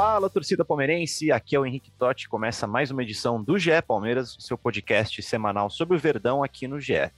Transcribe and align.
Fala, 0.00 0.30
torcida 0.30 0.64
palmeirense, 0.64 1.32
aqui 1.32 1.56
é 1.56 1.58
o 1.58 1.66
Henrique 1.66 1.90
Totti, 1.90 2.28
começa 2.28 2.68
mais 2.68 2.92
uma 2.92 3.02
edição 3.02 3.42
do 3.42 3.58
GE 3.58 3.82
Palmeiras, 3.84 4.36
seu 4.38 4.56
podcast 4.56 5.20
semanal 5.22 5.68
sobre 5.68 5.96
o 5.96 5.98
Verdão 5.98 6.44
aqui 6.44 6.68
no 6.68 6.78
GE. 6.78 7.10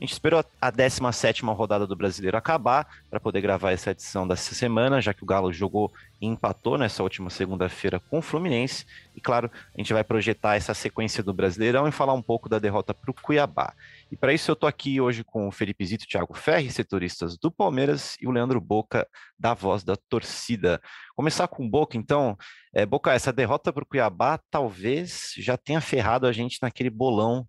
A 0.00 0.04
gente 0.04 0.12
esperou 0.12 0.44
a 0.60 0.70
17ª 0.70 1.52
rodada 1.56 1.84
do 1.84 1.96
Brasileiro 1.96 2.36
acabar 2.36 2.86
para 3.10 3.18
poder 3.18 3.40
gravar 3.40 3.72
essa 3.72 3.90
edição 3.90 4.28
dessa 4.28 4.54
semana, 4.54 5.00
já 5.00 5.12
que 5.12 5.24
o 5.24 5.26
Galo 5.26 5.52
jogou 5.52 5.92
e 6.20 6.26
empatou 6.26 6.78
nessa 6.78 7.02
última 7.02 7.30
segunda-feira 7.30 7.98
com 7.98 8.18
o 8.18 8.22
Fluminense. 8.22 8.86
E 9.16 9.20
claro, 9.20 9.50
a 9.74 9.76
gente 9.76 9.92
vai 9.92 10.04
projetar 10.04 10.54
essa 10.54 10.72
sequência 10.72 11.20
do 11.20 11.34
Brasileirão 11.34 11.88
e 11.88 11.90
falar 11.90 12.14
um 12.14 12.22
pouco 12.22 12.48
da 12.48 12.60
derrota 12.60 12.94
para 12.94 13.10
o 13.10 13.14
Cuiabá. 13.14 13.74
E 14.10 14.16
para 14.16 14.32
isso 14.32 14.48
eu 14.48 14.52
estou 14.52 14.68
aqui 14.68 15.00
hoje 15.00 15.24
com 15.24 15.48
o 15.48 15.50
Felipe 15.50 15.84
Zito, 15.84 16.06
Thiago 16.06 16.32
Ferri, 16.32 16.70
setoristas 16.70 17.36
do 17.36 17.50
Palmeiras, 17.50 18.16
e 18.20 18.28
o 18.28 18.30
Leandro 18.30 18.60
Boca, 18.60 19.04
da 19.36 19.52
Voz 19.52 19.82
da 19.82 19.96
Torcida. 19.96 20.80
Começar 21.16 21.48
com 21.48 21.66
o 21.66 21.68
Boca, 21.68 21.96
então. 21.96 22.38
É, 22.72 22.86
Boca, 22.86 23.12
essa 23.12 23.32
derrota 23.32 23.72
para 23.72 23.82
o 23.82 23.86
Cuiabá 23.86 24.38
talvez 24.48 25.32
já 25.38 25.56
tenha 25.56 25.80
ferrado 25.80 26.24
a 26.24 26.32
gente 26.32 26.58
naquele 26.62 26.90
bolão 26.90 27.48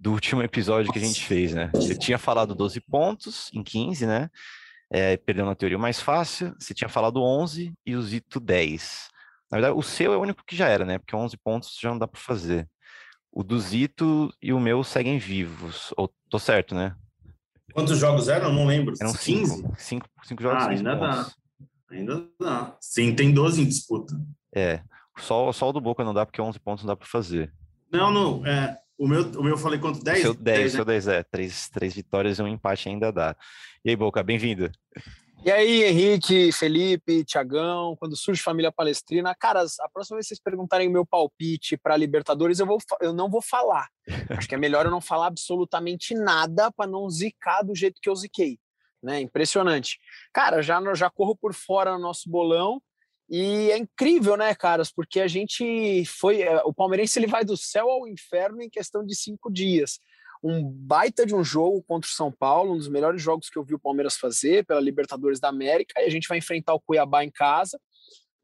do 0.00 0.12
último 0.12 0.42
episódio 0.42 0.90
que 0.90 0.98
a 0.98 1.02
gente 1.02 1.22
fez, 1.26 1.52
né? 1.52 1.70
Você 1.74 1.94
tinha 1.94 2.16
falado 2.16 2.54
12 2.54 2.80
pontos 2.80 3.50
em 3.52 3.62
15, 3.62 4.06
né? 4.06 4.30
É, 4.90 5.18
perdeu 5.18 5.44
na 5.44 5.54
teoria 5.54 5.76
o 5.76 5.80
mais 5.80 6.00
fácil. 6.00 6.56
Você 6.58 6.72
tinha 6.72 6.88
falado 6.88 7.22
11 7.22 7.74
e 7.84 7.94
o 7.94 8.02
Zito 8.02 8.40
10. 8.40 9.10
Na 9.52 9.58
verdade, 9.58 9.78
o 9.78 9.82
seu 9.82 10.14
é 10.14 10.16
o 10.16 10.20
único 10.20 10.42
que 10.46 10.56
já 10.56 10.68
era, 10.68 10.86
né? 10.86 10.98
Porque 10.98 11.14
11 11.14 11.36
pontos 11.36 11.78
já 11.78 11.90
não 11.90 11.98
dá 11.98 12.08
para 12.08 12.18
fazer. 12.18 12.66
O 13.30 13.44
do 13.44 13.60
Zito 13.60 14.32
e 14.40 14.54
o 14.54 14.58
meu 14.58 14.82
seguem 14.82 15.18
vivos. 15.18 15.92
Ou 15.98 16.10
tô 16.30 16.38
certo, 16.38 16.74
né? 16.74 16.96
Quantos 17.74 17.98
jogos 17.98 18.28
eram? 18.28 18.48
Eu 18.48 18.54
não 18.54 18.66
lembro. 18.66 18.94
Eram 18.98 19.12
15? 19.12 19.56
5. 19.56 19.74
5, 19.76 20.08
5 20.24 20.42
jogos. 20.42 20.62
Ah, 20.64 20.70
ainda 20.70 20.96
pontos. 20.96 21.36
dá. 21.90 21.94
Ainda 21.94 22.26
dá. 22.40 22.76
Sim, 22.80 23.14
tem 23.14 23.32
12 23.32 23.60
em 23.60 23.66
disputa. 23.66 24.18
É. 24.54 24.82
Só, 25.18 25.52
só 25.52 25.68
o 25.68 25.72
do 25.72 25.80
Boca 25.80 26.02
não 26.02 26.14
dá, 26.14 26.24
porque 26.24 26.40
11 26.40 26.58
pontos 26.58 26.84
não 26.84 26.88
dá 26.88 26.96
para 26.96 27.06
fazer. 27.06 27.52
Não, 27.92 28.10
não. 28.10 28.46
É, 28.46 28.78
o, 29.00 29.08
meu, 29.08 29.22
o 29.22 29.42
meu 29.42 29.54
eu 29.54 29.56
falei 29.56 29.78
quanto? 29.78 30.04
10? 30.04 30.18
O 30.18 30.20
seu 30.20 30.34
10, 30.34 30.38
o 30.38 30.42
10 30.42 30.72
seu 30.72 30.84
10 30.84 31.08
é. 31.08 31.22
Três, 31.22 31.70
três 31.70 31.94
vitórias 31.94 32.38
e 32.38 32.42
um 32.42 32.46
empate 32.46 32.90
ainda 32.90 33.10
dá. 33.10 33.34
E 33.82 33.88
aí, 33.88 33.96
Boca, 33.96 34.22
bem-vindo. 34.22 34.70
E 35.42 35.50
aí, 35.50 35.84
Henrique, 35.84 36.52
Felipe, 36.52 37.24
Tiagão, 37.24 37.96
quando 37.96 38.14
surge 38.14 38.42
família 38.42 38.70
palestrina, 38.70 39.34
cara, 39.34 39.62
a 39.62 39.88
próxima 39.88 40.16
vez 40.16 40.26
que 40.26 40.34
vocês 40.34 40.42
perguntarem 40.42 40.86
o 40.86 40.90
meu 40.90 41.06
palpite 41.06 41.78
para 41.78 41.96
Libertadores, 41.96 42.60
eu, 42.60 42.66
vou, 42.66 42.76
eu 43.00 43.14
não 43.14 43.30
vou 43.30 43.40
falar. 43.40 43.88
Acho 44.36 44.46
que 44.46 44.54
é 44.54 44.58
melhor 44.58 44.84
eu 44.84 44.90
não 44.90 45.00
falar 45.00 45.28
absolutamente 45.28 46.12
nada 46.12 46.70
para 46.70 46.86
não 46.86 47.08
zicar 47.08 47.62
do 47.62 47.74
jeito 47.74 48.02
que 48.02 48.10
eu 48.10 48.14
ziquei. 48.14 48.58
Né? 49.02 49.22
Impressionante. 49.22 49.98
Cara, 50.30 50.60
já, 50.60 50.78
já 50.92 51.08
corro 51.08 51.34
por 51.34 51.54
fora 51.54 51.92
no 51.92 52.00
nosso 52.00 52.28
bolão 52.28 52.82
e 53.30 53.70
é 53.70 53.78
incrível, 53.78 54.36
né, 54.36 54.54
caras? 54.54 54.90
Porque 54.90 55.20
a 55.20 55.28
gente 55.28 56.04
foi. 56.06 56.42
é, 56.42 56.62
O 56.64 56.74
palmeirense 56.74 57.18
ele 57.18 57.26
vai 57.26 57.44
do 57.44 57.56
céu 57.56 57.88
ao 57.88 58.08
inferno 58.08 58.60
em 58.60 58.68
questão 58.68 59.04
de 59.06 59.14
cinco 59.14 59.50
dias 59.50 60.00
um 60.42 60.62
baita 60.62 61.26
de 61.26 61.34
um 61.34 61.44
jogo 61.44 61.82
contra 61.82 62.08
o 62.08 62.12
São 62.12 62.32
Paulo, 62.32 62.72
um 62.72 62.78
dos 62.78 62.88
melhores 62.88 63.20
jogos 63.20 63.50
que 63.50 63.58
eu 63.58 63.64
vi 63.64 63.74
o 63.74 63.78
Palmeiras 63.78 64.16
fazer 64.16 64.64
pela 64.64 64.80
Libertadores 64.80 65.38
da 65.38 65.48
América, 65.48 66.00
e 66.00 66.06
a 66.06 66.10
gente 66.10 66.28
vai 66.28 66.38
enfrentar 66.38 66.74
o 66.74 66.80
Cuiabá 66.80 67.24
em 67.24 67.30
casa. 67.30 67.78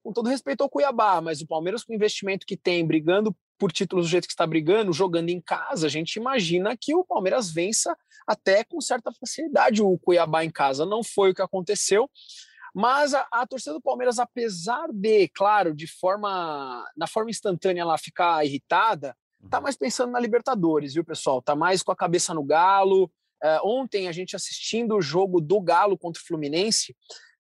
Com 0.03 0.13
todo 0.13 0.29
respeito 0.29 0.63
ao 0.63 0.71
Cuiabá, 0.71 1.21
mas 1.21 1.41
o 1.41 1.47
Palmeiras 1.47 1.83
com 1.83 1.93
o 1.93 1.97
investimento 1.97 2.47
que 2.47 2.57
tem, 2.57 2.87
brigando 2.87 3.35
por 3.59 3.73
títulos 3.73 4.07
do 4.07 4.11
jeito 4.11 4.27
que 4.27 4.35
está 4.35 4.47
brigando, 4.47 4.93
jogando 4.93 5.31
em 5.31 5.41
casa, 5.41 5.87
a 5.87 5.91
gente 5.91 6.17
imagina 6.17 6.77
que 6.79 6.95
o 6.95 7.05
Palmeiras 7.05 7.51
vença 7.51 7.97
até 8.27 8.63
com 8.63 8.81
certa 8.81 9.11
facilidade 9.13 9.83
o 9.83 9.99
Cuiabá 9.99 10.45
em 10.45 10.51
casa. 10.51 10.85
Não 10.85 11.03
foi 11.03 11.31
o 11.31 11.35
que 11.35 11.43
aconteceu, 11.43 12.11
mas 12.77 13.15
a, 13.15 13.27
a 13.33 13.47
torcida 13.47 13.73
do 13.73 13.81
Palmeiras, 13.81 14.19
apesar 14.19 14.89
de, 14.93 15.29
claro, 15.29 15.75
de 15.75 15.87
forma 15.87 16.87
na 16.95 17.07
forma 17.07 17.31
instantânea 17.31 17.81
ela 17.81 17.97
ficar 17.97 18.45
irritada, 18.45 19.17
tá 19.49 19.63
mais 19.63 19.79
pensando 19.79 20.13
na 20.13 20.21
Libertadores, 20.21 20.93
viu, 20.93 21.03
pessoal? 21.03 21.41
Tá 21.41 21.57
mais 21.57 21.83
com 21.83 21.91
a 21.91 21.97
cabeça 21.97 22.35
no 22.35 22.45
Galo. 22.45 23.11
É, 23.43 23.59
ontem 23.65 24.09
a 24.09 24.13
gente 24.13 24.37
assistindo 24.37 24.95
o 24.95 25.01
jogo 25.01 25.41
do 25.41 25.59
Galo 25.59 25.97
contra 25.97 26.21
o 26.21 26.27
Fluminense, 26.27 26.95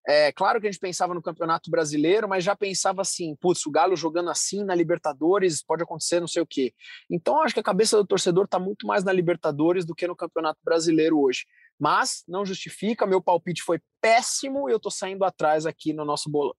é 0.08 0.30
claro 0.30 0.60
que 0.60 0.68
a 0.68 0.70
gente 0.70 0.80
pensava 0.80 1.12
no 1.12 1.20
Campeonato 1.20 1.68
Brasileiro, 1.68 2.28
mas 2.28 2.44
já 2.44 2.54
pensava 2.54 3.02
assim, 3.02 3.34
putz, 3.40 3.66
o 3.66 3.70
Galo 3.70 3.96
jogando 3.96 4.30
assim 4.30 4.64
na 4.64 4.74
Libertadores, 4.74 5.62
pode 5.62 5.82
acontecer 5.82 6.20
não 6.20 6.28
sei 6.28 6.40
o 6.40 6.46
quê. 6.46 6.72
Então 7.10 7.42
acho 7.42 7.52
que 7.52 7.60
a 7.60 7.64
cabeça 7.64 7.96
do 7.96 8.06
torcedor 8.06 8.46
tá 8.46 8.58
muito 8.58 8.86
mais 8.86 9.02
na 9.02 9.12
Libertadores 9.12 9.84
do 9.84 9.94
que 9.94 10.06
no 10.06 10.14
Campeonato 10.14 10.60
Brasileiro 10.64 11.20
hoje. 11.20 11.44
Mas 11.78 12.22
não 12.26 12.44
justifica, 12.44 13.06
meu 13.06 13.20
palpite 13.20 13.62
foi 13.62 13.80
péssimo 14.00 14.68
e 14.68 14.72
eu 14.72 14.80
tô 14.80 14.90
saindo 14.90 15.24
atrás 15.24 15.66
aqui 15.66 15.92
no 15.92 16.04
nosso 16.04 16.30
bolão. 16.30 16.54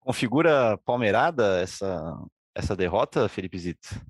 Configura 0.00 0.78
palmeirada 0.84 1.60
essa, 1.60 2.16
essa 2.54 2.76
derrota, 2.76 3.28
Felipe 3.28 3.58
Zito? 3.58 4.00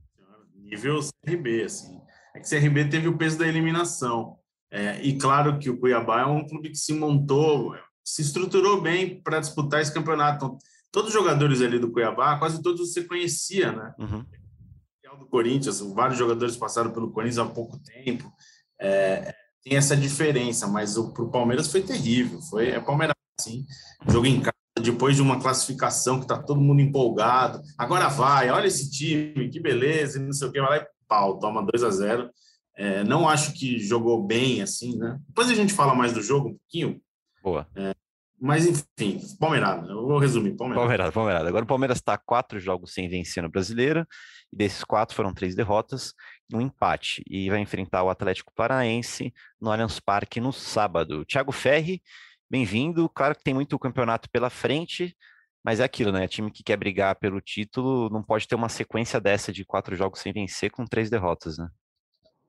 Nível 0.55 1.01
CRB, 1.25 1.65
assim. 1.65 2.01
É 2.35 2.41
que 2.41 2.49
CRB 2.49 2.89
teve 2.89 3.09
o 3.09 3.17
peso 3.17 3.39
da 3.39 3.47
eliminação. 3.47 4.39
É, 4.71 5.03
e 5.03 5.19
claro 5.19 5.59
que 5.59 5.69
o 5.69 5.79
Cuiabá 5.79 6.23
é 6.23 6.27
um 6.27 6.47
clube 6.47 6.71
que 6.71 6.79
se 6.79 6.95
montou, 6.95 7.77
se 8.03 8.23
estruturou 8.23 8.81
bem 8.81 9.21
para 9.23 9.39
disputar 9.39 9.83
esse 9.83 9.93
campeonato. 9.93 10.37
Então, 10.37 10.59
todos 10.91 11.09
os 11.09 11.15
jogadores 11.15 11.61
ali 11.61 11.79
do 11.79 11.93
Cuiabá, 11.93 12.39
quase 12.39 12.63
todos 12.63 12.93
você 12.93 13.05
conhecia, 13.05 13.73
né? 13.73 13.95
Uhum. 13.99 14.25
do 15.19 15.27
Corinthians, 15.27 15.81
vários 15.81 16.19
jogadores 16.19 16.57
passaram 16.57 16.91
pelo 16.91 17.13
Corinthians 17.13 17.39
há 17.39 17.45
pouco 17.45 17.79
tempo. 17.79 18.33
É, 18.81 19.35
tem 19.63 19.77
essa 19.77 19.97
diferença, 19.97 20.67
mas 20.67 20.95
para 20.95 21.23
o 21.23 21.31
Palmeiras 21.31 21.71
foi 21.71 21.83
terrível. 21.83 22.41
Foi 22.43 22.71
é 22.71 22.81
Palmeiras 22.81 23.15
sim, 23.41 23.65
jogo 24.09 24.27
em 24.27 24.41
casa 24.41 24.53
depois 24.81 25.17
de 25.17 25.23
uma 25.23 25.41
classificação 25.41 26.19
que 26.19 26.25
está 26.25 26.39
todo 26.39 26.61
mundo 26.61 26.81
empolgado. 26.81 27.61
Agora 27.79 28.09
vai, 28.09 28.51
olha 28.51 28.67
esse 28.67 28.91
time, 28.91 29.49
que 29.49 29.61
beleza, 29.61 30.19
e 30.19 30.23
não 30.23 30.33
sei 30.33 30.49
o 30.49 30.53
que, 30.53 30.61
vai 30.61 30.71
lá 30.71 30.77
e 30.79 30.87
pau, 31.07 31.39
toma 31.39 31.65
2 31.65 31.85
a 31.85 31.91
0 31.91 32.31
é, 32.75 33.05
Não 33.05 33.29
acho 33.29 33.53
que 33.53 33.79
jogou 33.79 34.23
bem 34.23 34.63
assim, 34.63 34.97
né? 34.97 35.19
Depois 35.29 35.51
a 35.51 35.55
gente 35.55 35.73
fala 35.73 35.95
mais 35.95 36.13
do 36.13 36.23
jogo 36.23 36.49
um 36.49 36.55
pouquinho, 36.55 37.01
Boa. 37.43 37.69
mas 38.41 38.67
enfim, 38.67 39.21
Palmeirada. 39.39 39.93
Eu 39.93 40.07
vou 40.07 40.19
resumir, 40.19 40.57
Palmeirada. 40.57 40.81
Palmeirada, 40.81 41.13
Palmeirada. 41.13 41.49
Agora 41.49 41.65
o 41.65 41.69
Palmeiras 41.69 41.99
está 41.99 42.17
quatro 42.17 42.59
jogos 42.59 42.95
sem 42.95 43.09
vencer 43.09 43.43
no 43.43 43.51
Brasileiro, 43.51 44.07
e 44.53 44.57
desses 44.57 44.83
quatro 44.83 45.15
foram 45.15 45.35
três 45.35 45.55
derrotas 45.55 46.15
um 46.53 46.61
empate. 46.61 47.23
E 47.29 47.49
vai 47.51 47.61
enfrentar 47.61 48.03
o 48.03 48.11
Atlético 48.11 48.53
Paranaense 48.55 49.33
no 49.61 49.71
Allianz 49.71 50.01
Parque 50.01 50.41
no 50.41 50.53
sábado. 50.53 51.25
Thiago 51.25 51.53
Ferri, 51.53 52.03
bem-vindo. 52.51 53.09
Claro 53.09 53.35
que 53.35 53.43
tem 53.43 53.55
muito 53.55 53.79
campeonato 53.79 54.29
pela 54.31 54.51
frente, 54.51 55.17
mas 55.65 55.81
é 55.81 55.85
aquilo, 55.85 56.13
né? 56.13 56.29
Time 56.29 56.51
que 56.51 56.63
quer 56.63 56.77
brigar 56.77 57.17
pelo 57.17 57.41
título 57.41 58.11
não 58.11 58.23
pode 58.23 58.47
ter 58.47 58.55
uma 58.55 58.69
sequência 58.69 59.21
dessa 59.21 59.53
de 59.53 59.65
quatro 59.65 59.97
jogos 59.97 60.21
sem 60.21 60.33
vencer 60.33 60.71
com 60.71 60.85
três 60.85 61.09
derrotas, 61.09 61.59
né? 61.59 61.69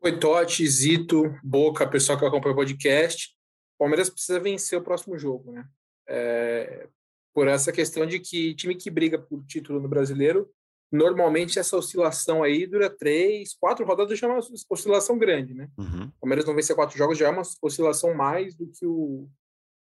Oi, 0.01 0.19
Totti, 0.19 0.67
Zito, 0.67 1.33
Boca, 1.43 1.87
pessoal 1.87 2.19
que 2.19 2.25
acompanha 2.25 2.53
o 2.53 2.57
podcast. 2.57 3.33
O 3.75 3.79
Palmeiras 3.79 4.09
precisa 4.09 4.39
vencer 4.39 4.77
o 4.77 4.83
próximo 4.83 5.17
jogo, 5.17 5.51
né? 5.51 5.65
É, 6.07 6.87
por 7.33 7.47
essa 7.47 7.71
questão 7.71 8.05
de 8.05 8.19
que 8.19 8.53
time 8.55 8.75
que 8.75 8.89
briga 8.89 9.17
por 9.17 9.43
título 9.45 9.79
no 9.79 9.87
brasileiro, 9.87 10.49
normalmente 10.93 11.57
essa 11.57 11.75
oscilação 11.75 12.43
aí 12.43 12.67
dura 12.67 12.87
três, 12.87 13.55
quatro 13.55 13.83
rodadas 13.83 14.19
já 14.19 14.27
é 14.27 14.29
uma 14.29 14.39
oscilação 14.69 15.17
grande, 15.17 15.55
né? 15.55 15.67
Uhum. 15.75 16.03
O 16.05 16.21
Palmeiras 16.21 16.45
não 16.45 16.53
vencer 16.53 16.75
quatro 16.75 16.95
jogos 16.95 17.17
já 17.17 17.25
é 17.25 17.31
uma 17.31 17.41
oscilação 17.63 18.13
mais 18.13 18.53
do 18.53 18.67
que 18.67 18.85
o, 18.85 19.27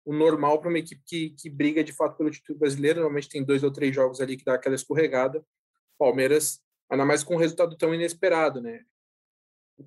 o 0.04 0.12
normal 0.12 0.60
para 0.60 0.68
uma 0.68 0.78
equipe 0.78 1.00
que, 1.06 1.30
que 1.30 1.48
briga 1.48 1.82
de 1.82 1.94
fato 1.94 2.18
pelo 2.18 2.30
título 2.30 2.58
brasileiro. 2.58 3.00
Normalmente 3.00 3.30
tem 3.30 3.42
dois 3.42 3.64
ou 3.64 3.72
três 3.72 3.94
jogos 3.94 4.20
ali 4.20 4.36
que 4.36 4.44
dá 4.44 4.54
aquela 4.54 4.74
escorregada. 4.74 5.42
Palmeiras, 5.98 6.60
ainda 6.90 7.06
mais 7.06 7.24
com 7.24 7.36
um 7.36 7.38
resultado 7.38 7.74
tão 7.78 7.94
inesperado, 7.94 8.60
né? 8.60 8.84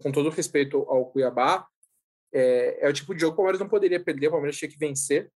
Com 0.01 0.11
todo 0.11 0.31
respeito 0.31 0.77
ao 0.89 1.05
Cuiabá, 1.05 1.67
é, 2.33 2.87
é 2.87 2.89
o 2.89 2.93
tipo 2.93 3.13
de 3.13 3.21
jogo 3.21 3.33
que 3.33 3.35
o 3.35 3.37
Palmeiras 3.37 3.59
não 3.59 3.69
poderia 3.69 4.03
perder, 4.03 4.29
o 4.29 4.31
Palmeiras 4.31 4.57
tinha 4.57 4.71
que 4.71 4.77
vencer. 4.77 5.31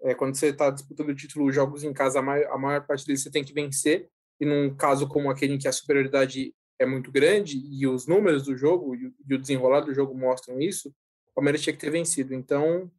É, 0.00 0.14
quando 0.14 0.36
você 0.36 0.50
está 0.50 0.70
disputando 0.70 1.08
o 1.08 1.14
título, 1.16 1.50
jogos 1.50 1.82
em 1.82 1.92
casa, 1.92 2.20
a 2.20 2.22
maior, 2.22 2.52
a 2.52 2.58
maior 2.58 2.86
parte 2.86 3.04
deles 3.04 3.20
você 3.20 3.32
tem 3.32 3.42
que 3.42 3.52
vencer. 3.52 4.08
E 4.40 4.46
num 4.46 4.74
caso 4.74 5.08
como 5.08 5.30
aquele 5.30 5.54
em 5.54 5.58
que 5.58 5.68
a 5.68 5.72
superioridade 5.72 6.54
é 6.78 6.84
muito 6.86 7.10
grande 7.10 7.58
e 7.70 7.86
os 7.86 8.06
números 8.06 8.44
do 8.44 8.56
jogo 8.56 8.94
e, 8.94 9.06
o 9.06 9.38
desenrolar 9.38 9.80
do 9.80 9.94
jogo 9.94 10.14
mostram 10.14 10.60
isso, 10.60 10.88
o 11.28 11.34
Palmeiras 11.34 11.62
tinha 11.62 11.72
que 11.72 11.80
ter 11.80 11.90
vencido. 11.90 12.34
Então, 12.34 12.90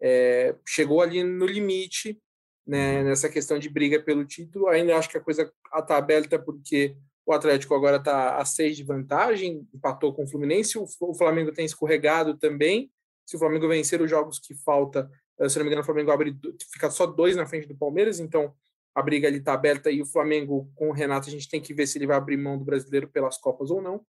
é, 0.00 0.54
chegou 0.66 1.00
ali 1.00 1.22
no 1.22 1.46
limite, 1.46 2.20
né, 2.66 3.02
nessa 3.02 3.28
questão 3.28 3.58
de 3.58 3.68
briga 3.68 4.00
pelo 4.00 4.24
título. 4.24 4.68
Ainda 4.68 4.96
acho 4.96 5.08
que 5.08 5.18
a 5.18 5.20
coisa 5.20 5.52
está 5.76 5.96
aberta 5.96 6.38
porque 6.38 6.96
O 7.26 7.32
Atlético 7.32 7.74
agora 7.74 7.96
está 7.96 8.36
a 8.36 8.44
seis 8.44 8.76
de 8.76 8.82
vantagem, 8.82 9.66
empatou 9.72 10.12
com 10.12 10.24
o 10.24 10.28
Fluminense. 10.28 10.78
O 10.78 11.14
Flamengo 11.14 11.52
tem 11.52 11.64
escorregado 11.64 12.36
também. 12.36 12.90
Se 13.26 13.36
o 13.36 13.38
Flamengo 13.38 13.66
vencer 13.66 14.00
os 14.02 14.10
jogos 14.10 14.38
que 14.38 14.54
falta, 14.54 15.10
eh, 15.38 15.48
se 15.48 15.56
não 15.56 15.64
me 15.64 15.70
engano, 15.70 15.82
o 15.82 15.86
Flamengo 15.86 16.10
abre, 16.10 16.36
fica 16.70 16.90
só 16.90 17.06
dois 17.06 17.34
na 17.34 17.46
frente 17.46 17.66
do 17.66 17.74
Palmeiras, 17.74 18.20
então 18.20 18.54
a 18.94 19.02
briga 19.02 19.26
ali 19.26 19.38
está 19.38 19.52
aberta 19.52 19.90
e 19.90 20.00
o 20.00 20.06
Flamengo 20.06 20.70
com 20.74 20.88
o 20.88 20.92
Renato 20.92 21.28
a 21.28 21.32
gente 21.32 21.48
tem 21.48 21.60
que 21.60 21.74
ver 21.74 21.86
se 21.86 21.98
ele 21.98 22.06
vai 22.06 22.16
abrir 22.16 22.36
mão 22.36 22.56
do 22.56 22.64
brasileiro 22.64 23.08
pelas 23.08 23.36
Copas 23.36 23.70
ou 23.70 23.82
não. 23.82 24.04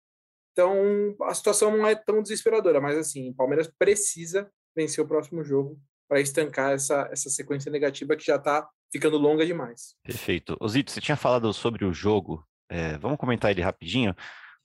Então 0.51 1.15
a 1.23 1.33
situação 1.33 1.75
não 1.75 1.87
é 1.87 1.95
tão 1.95 2.21
desesperadora, 2.21 2.79
mas 2.79 2.97
assim, 2.97 3.29
o 3.29 3.33
Palmeiras 3.33 3.69
precisa 3.79 4.49
vencer 4.75 5.03
o 5.03 5.07
próximo 5.07 5.43
jogo 5.43 5.79
para 6.07 6.21
estancar 6.21 6.73
essa, 6.73 7.09
essa 7.11 7.29
sequência 7.29 7.71
negativa 7.71 8.15
que 8.15 8.25
já 8.25 8.35
está 8.35 8.67
ficando 8.91 9.17
longa 9.17 9.45
demais. 9.45 9.95
Perfeito. 10.03 10.55
Osito, 10.59 10.91
você 10.91 11.01
tinha 11.01 11.17
falado 11.17 11.51
sobre 11.51 11.83
o 11.83 11.93
jogo, 11.93 12.45
é, 12.69 12.97
vamos 12.99 13.17
comentar 13.17 13.51
ele 13.51 13.61
rapidinho, 13.61 14.15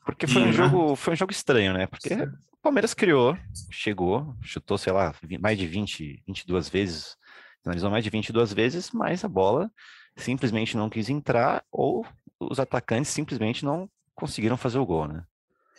porque 0.04 0.26
foi 0.26 0.42
um 0.42 0.52
jogo, 0.52 0.96
foi 0.96 1.14
um 1.14 1.16
jogo 1.16 1.32
estranho, 1.32 1.72
né? 1.72 1.86
Porque 1.86 2.14
o 2.14 2.58
Palmeiras 2.62 2.92
criou, 2.92 3.36
chegou, 3.70 4.36
chutou, 4.42 4.76
sei 4.76 4.92
lá, 4.92 5.14
mais 5.40 5.58
de 5.58 5.66
20, 5.66 6.22
22 6.26 6.68
vezes, 6.68 7.16
finalizou 7.62 7.90
mais 7.90 8.04
de 8.04 8.10
22 8.10 8.52
vezes, 8.52 8.90
mas 8.90 9.24
a 9.24 9.28
bola 9.28 9.70
simplesmente 10.20 10.76
não 10.76 10.90
quis 10.90 11.08
entrar 11.08 11.64
ou 11.70 12.06
os 12.38 12.58
atacantes 12.58 13.10
simplesmente 13.10 13.64
não 13.64 13.88
conseguiram 14.14 14.56
fazer 14.56 14.78
o 14.78 14.86
gol, 14.86 15.06
né? 15.08 15.24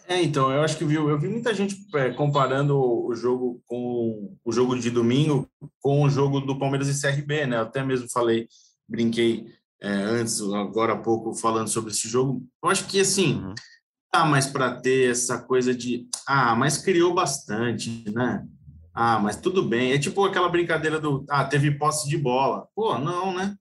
É, 0.07 0.21
então, 0.21 0.51
eu 0.51 0.61
acho 0.61 0.77
que 0.77 0.83
viu, 0.83 1.09
eu 1.09 1.17
vi 1.17 1.29
muita 1.29 1.53
gente 1.53 1.75
é, 1.95 2.09
comparando 2.09 2.77
o 2.77 3.15
jogo 3.15 3.61
com 3.65 4.35
o 4.43 4.51
jogo 4.51 4.77
de 4.77 4.89
domingo 4.89 5.49
com 5.79 6.03
o 6.03 6.09
jogo 6.09 6.41
do 6.41 6.59
Palmeiras 6.59 6.89
e 6.89 7.01
CRB, 7.01 7.45
né? 7.45 7.57
Eu 7.57 7.61
até 7.61 7.83
mesmo 7.83 8.09
falei, 8.09 8.47
brinquei 8.88 9.45
é, 9.81 9.89
antes, 9.89 10.41
agora 10.41 10.93
há 10.93 10.97
pouco, 10.97 11.33
falando 11.33 11.69
sobre 11.69 11.91
esse 11.91 12.07
jogo. 12.09 12.43
Eu 12.63 12.69
acho 12.69 12.88
que, 12.88 12.99
assim, 12.99 13.35
uhum. 13.35 13.55
tá 14.11 14.25
mais 14.25 14.47
para 14.47 14.75
ter 14.75 15.11
essa 15.11 15.39
coisa 15.39 15.73
de, 15.73 16.07
ah, 16.27 16.55
mas 16.55 16.77
criou 16.77 17.13
bastante, 17.13 18.03
né? 18.11 18.45
Ah, 18.93 19.19
mas 19.19 19.38
tudo 19.38 19.63
bem. 19.63 19.93
É 19.93 19.97
tipo 19.97 20.23
aquela 20.25 20.49
brincadeira 20.49 20.99
do, 20.99 21.25
ah, 21.29 21.45
teve 21.45 21.71
posse 21.71 22.09
de 22.09 22.17
bola. 22.17 22.67
Pô, 22.75 22.97
não, 22.97 23.33
né? 23.33 23.55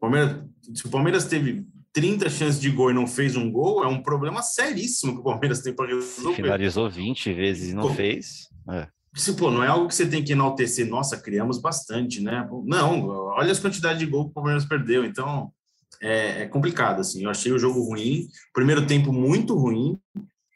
Palmeiras, 0.00 0.42
se 0.74 0.86
o 0.86 0.90
Palmeiras 0.90 1.24
teve 1.26 1.66
30 1.92 2.30
chances 2.30 2.60
de 2.60 2.70
gol 2.70 2.90
e 2.90 2.94
não 2.94 3.06
fez 3.06 3.36
um 3.36 3.50
gol, 3.50 3.84
é 3.84 3.86
um 3.86 4.02
problema 4.02 4.42
seríssimo 4.42 5.14
que 5.14 5.20
o 5.20 5.24
Palmeiras 5.24 5.60
tem 5.60 5.74
para 5.74 5.86
resolver. 5.86 6.36
Finalizou 6.36 6.88
20 6.88 7.32
vezes 7.32 7.70
e 7.70 7.74
não 7.74 7.88
pô, 7.88 7.94
fez. 7.94 8.48
É. 8.70 8.88
Se, 9.14 9.34
pô, 9.34 9.50
não 9.50 9.62
é 9.62 9.66
algo 9.66 9.88
que 9.88 9.94
você 9.94 10.06
tem 10.06 10.22
que 10.22 10.32
enaltecer, 10.32 10.86
nossa, 10.86 11.16
criamos 11.16 11.58
bastante, 11.58 12.20
né? 12.20 12.48
Não, 12.64 13.08
olha 13.08 13.50
as 13.50 13.58
quantidades 13.58 13.98
de 13.98 14.06
gol 14.06 14.26
que 14.26 14.30
o 14.30 14.34
Palmeiras 14.34 14.64
perdeu, 14.64 15.04
então 15.04 15.52
é, 16.00 16.42
é 16.42 16.46
complicado, 16.46 17.00
assim. 17.00 17.24
Eu 17.24 17.30
achei 17.30 17.50
o 17.50 17.58
jogo 17.58 17.82
ruim, 17.82 18.28
primeiro 18.54 18.86
tempo 18.86 19.12
muito 19.12 19.56
ruim, 19.56 19.98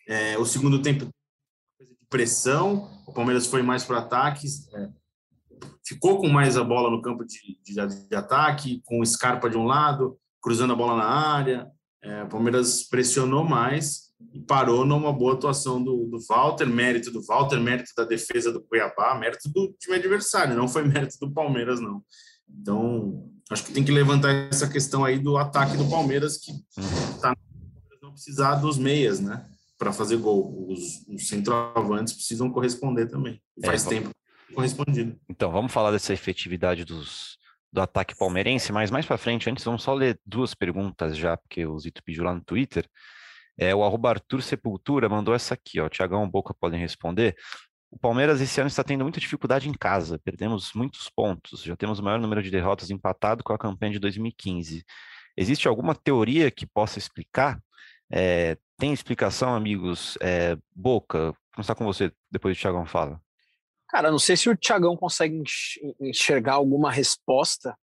é, 0.08 0.38
o 0.38 0.46
segundo 0.46 0.80
tempo 0.80 1.06
de 1.06 2.06
pressão, 2.08 2.88
o 3.06 3.12
Palmeiras 3.12 3.46
foi 3.46 3.62
mais 3.62 3.82
para 3.82 3.98
ataques, 3.98 4.72
é, 4.72 4.88
ficou 5.94 6.18
com 6.18 6.28
mais 6.28 6.56
a 6.56 6.64
bola 6.64 6.90
no 6.90 7.00
campo 7.00 7.24
de, 7.24 7.58
de, 7.64 8.08
de 8.08 8.16
ataque, 8.16 8.82
com 8.84 9.00
o 9.00 9.06
Scarpa 9.06 9.48
de 9.48 9.56
um 9.56 9.64
lado, 9.64 10.18
cruzando 10.42 10.72
a 10.72 10.76
bola 10.76 10.96
na 10.96 11.06
área. 11.06 11.68
É, 12.02 12.24
o 12.24 12.28
Palmeiras 12.28 12.82
pressionou 12.82 13.44
mais 13.44 14.12
e 14.32 14.40
parou 14.40 14.84
numa 14.84 15.12
boa 15.12 15.34
atuação 15.34 15.82
do, 15.82 16.06
do 16.06 16.18
Walter, 16.28 16.66
mérito 16.66 17.10
do 17.10 17.24
Walter, 17.24 17.60
mérito 17.60 17.90
da 17.96 18.04
defesa 18.04 18.52
do 18.52 18.60
Cuiabá, 18.60 19.14
mérito 19.18 19.48
do 19.48 19.74
time 19.78 19.96
adversário, 19.96 20.56
não 20.56 20.68
foi 20.68 20.82
mérito 20.86 21.16
do 21.20 21.32
Palmeiras, 21.32 21.80
não. 21.80 22.02
Então, 22.48 23.30
acho 23.50 23.64
que 23.64 23.72
tem 23.72 23.84
que 23.84 23.92
levantar 23.92 24.30
essa 24.50 24.68
questão 24.68 25.04
aí 25.04 25.18
do 25.18 25.36
ataque 25.36 25.76
do 25.76 25.88
Palmeiras, 25.88 26.36
que 26.38 26.52
tá, 27.20 27.34
não 28.02 28.12
precisar 28.12 28.56
dos 28.56 28.76
meias, 28.76 29.20
né? 29.20 29.46
Para 29.78 29.92
fazer 29.92 30.16
gol. 30.16 30.66
Os, 30.68 31.06
os 31.08 31.26
centroavantes 31.26 32.12
precisam 32.14 32.50
corresponder 32.50 33.06
também. 33.06 33.40
É, 33.62 33.66
faz 33.66 33.84
tempo 33.84 34.10
correspondido. 34.54 35.18
Então, 35.28 35.50
vamos 35.50 35.72
falar 35.72 35.90
dessa 35.90 36.12
efetividade 36.12 36.84
dos, 36.84 37.36
do 37.72 37.80
ataque 37.80 38.16
palmeirense, 38.16 38.72
mas 38.72 38.90
mais 38.90 39.04
para 39.04 39.18
frente, 39.18 39.50
antes, 39.50 39.64
vamos 39.64 39.82
só 39.82 39.92
ler 39.92 40.18
duas 40.24 40.54
perguntas 40.54 41.16
já, 41.16 41.36
porque 41.36 41.66
o 41.66 41.78
Zito 41.78 42.02
pediu 42.04 42.24
lá 42.24 42.32
no 42.32 42.42
Twitter. 42.42 42.88
É, 43.58 43.74
o 43.74 43.84
arroba 43.84 44.10
Arthur 44.10 44.42
Sepultura 44.42 45.08
mandou 45.08 45.34
essa 45.34 45.54
aqui, 45.54 45.80
ó. 45.80 45.88
Tiagão 45.88 46.28
Boca 46.28 46.54
podem 46.54 46.80
responder. 46.80 47.36
O 47.90 47.98
Palmeiras 47.98 48.40
esse 48.40 48.60
ano 48.60 48.68
está 48.68 48.82
tendo 48.82 49.04
muita 49.04 49.20
dificuldade 49.20 49.68
em 49.68 49.72
casa, 49.72 50.18
perdemos 50.18 50.72
muitos 50.74 51.08
pontos, 51.08 51.62
já 51.62 51.76
temos 51.76 52.00
o 52.00 52.02
maior 52.02 52.18
número 52.18 52.42
de 52.42 52.50
derrotas 52.50 52.90
empatado 52.90 53.44
com 53.44 53.52
a 53.52 53.58
campanha 53.58 53.92
de 53.92 53.98
2015. 54.00 54.84
Existe 55.36 55.68
alguma 55.68 55.94
teoria 55.94 56.50
que 56.50 56.66
possa 56.66 56.98
explicar? 56.98 57.60
É, 58.10 58.56
tem 58.78 58.92
explicação, 58.92 59.54
amigos? 59.54 60.18
É, 60.20 60.56
Boca, 60.74 61.26
vou 61.26 61.36
começar 61.54 61.74
com 61.74 61.84
você, 61.84 62.12
depois 62.30 62.56
o 62.56 62.60
Tiagão 62.60 62.84
fala. 62.84 63.20
Cara, 63.94 64.10
não 64.10 64.18
sei 64.18 64.36
se 64.36 64.50
o 64.50 64.56
Thiagão 64.56 64.96
consegue 64.96 65.40
enxergar 66.00 66.54
alguma 66.54 66.90
resposta 66.90 67.78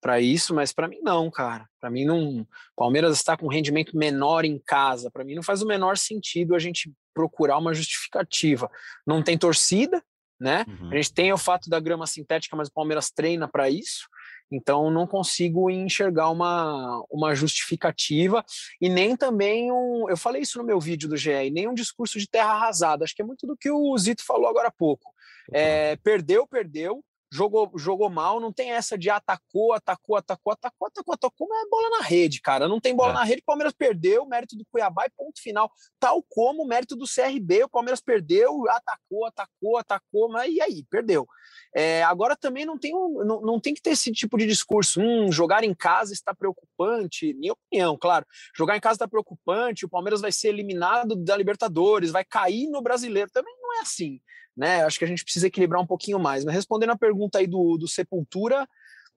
para 0.00 0.20
isso, 0.20 0.54
mas 0.54 0.72
para 0.72 0.86
mim 0.86 1.00
não, 1.02 1.28
cara. 1.28 1.68
Para 1.80 1.90
mim 1.90 2.04
não. 2.04 2.46
Palmeiras 2.76 3.16
está 3.16 3.36
com 3.36 3.48
rendimento 3.48 3.96
menor 3.96 4.44
em 4.44 4.60
casa. 4.64 5.10
Para 5.10 5.24
mim 5.24 5.34
não 5.34 5.42
faz 5.42 5.62
o 5.62 5.66
menor 5.66 5.98
sentido 5.98 6.54
a 6.54 6.60
gente 6.60 6.92
procurar 7.12 7.58
uma 7.58 7.74
justificativa. 7.74 8.70
Não 9.04 9.20
tem 9.20 9.36
torcida, 9.36 10.00
né? 10.38 10.64
Uhum. 10.68 10.92
A 10.92 10.94
gente 10.94 11.12
tem 11.12 11.32
o 11.32 11.36
fato 11.36 11.68
da 11.68 11.80
grama 11.80 12.06
sintética, 12.06 12.54
mas 12.54 12.68
o 12.68 12.72
Palmeiras 12.72 13.10
treina 13.10 13.48
para 13.48 13.68
isso. 13.68 14.06
Então 14.48 14.88
não 14.88 15.04
consigo 15.04 15.68
enxergar 15.68 16.30
uma, 16.30 17.04
uma 17.10 17.34
justificativa 17.34 18.44
e 18.80 18.88
nem 18.88 19.16
também 19.16 19.72
um. 19.72 20.08
Eu 20.08 20.16
falei 20.16 20.42
isso 20.42 20.58
no 20.58 20.64
meu 20.64 20.78
vídeo 20.78 21.08
do 21.08 21.16
GE, 21.16 21.50
nem 21.50 21.66
um 21.66 21.74
discurso 21.74 22.20
de 22.20 22.28
terra 22.28 22.52
arrasada. 22.52 23.02
Acho 23.02 23.16
que 23.16 23.22
é 23.22 23.24
muito 23.24 23.48
do 23.48 23.56
que 23.56 23.68
o 23.68 23.98
Zito 23.98 24.24
falou 24.24 24.48
agora 24.48 24.68
há 24.68 24.72
pouco. 24.72 25.15
É, 25.52 25.96
perdeu, 25.96 26.46
perdeu, 26.46 27.02
jogou, 27.32 27.70
jogou 27.76 28.08
mal, 28.08 28.40
não 28.40 28.52
tem 28.52 28.72
essa 28.72 28.96
de 28.96 29.10
atacou, 29.10 29.72
atacou, 29.72 30.16
atacou, 30.16 30.52
atacou, 30.52 30.88
atacou, 30.88 31.14
atacou, 31.14 31.48
mas 31.48 31.62
é 31.64 31.68
bola 31.68 31.90
na 31.90 32.02
rede, 32.02 32.40
cara. 32.40 32.68
Não 32.68 32.80
tem 32.80 32.94
bola 32.94 33.10
é. 33.10 33.14
na 33.14 33.24
rede, 33.24 33.42
o 33.42 33.44
Palmeiras 33.44 33.74
perdeu, 33.74 34.26
mérito 34.26 34.56
do 34.56 34.64
Cuiabá 34.70 35.06
e 35.06 35.10
ponto 35.10 35.40
final. 35.40 35.70
Tal 35.98 36.22
como 36.28 36.62
o 36.62 36.66
mérito 36.66 36.96
do 36.96 37.04
CRB, 37.04 37.64
o 37.64 37.68
Palmeiras 37.68 38.00
perdeu, 38.00 38.68
atacou, 38.68 39.26
atacou, 39.26 39.76
atacou, 39.76 40.28
mas 40.28 40.52
e 40.52 40.60
aí? 40.60 40.84
Perdeu. 40.88 41.26
É, 41.74 42.02
agora 42.04 42.36
também 42.36 42.64
não 42.64 42.78
tem, 42.78 42.92
não, 42.92 43.40
não 43.40 43.60
tem 43.60 43.74
que 43.74 43.82
ter 43.82 43.90
esse 43.90 44.10
tipo 44.12 44.38
de 44.38 44.46
discurso. 44.46 45.00
Hum, 45.00 45.30
jogar 45.30 45.64
em 45.64 45.74
casa 45.74 46.12
está 46.12 46.34
preocupante. 46.34 47.34
Minha 47.34 47.52
opinião, 47.52 47.96
claro. 47.98 48.24
Jogar 48.56 48.76
em 48.76 48.80
casa 48.80 48.94
está 48.94 49.08
preocupante, 49.08 49.84
o 49.84 49.88
Palmeiras 49.88 50.20
vai 50.20 50.32
ser 50.32 50.48
eliminado 50.48 51.14
da 51.16 51.36
Libertadores, 51.36 52.10
vai 52.10 52.24
cair 52.24 52.68
no 52.68 52.80
brasileiro. 52.80 53.30
Também 53.30 53.54
não 53.66 53.78
é 53.78 53.80
assim 53.80 54.20
né? 54.56 54.82
Acho 54.82 54.98
que 54.98 55.04
a 55.04 55.08
gente 55.08 55.22
precisa 55.22 55.46
equilibrar 55.46 55.80
um 55.82 55.86
pouquinho 55.86 56.18
mais. 56.18 56.44
Mas 56.44 56.54
respondendo 56.54 56.90
a 56.90 56.98
pergunta 56.98 57.38
aí 57.38 57.46
do, 57.46 57.76
do 57.76 57.86
Sepultura, 57.86 58.66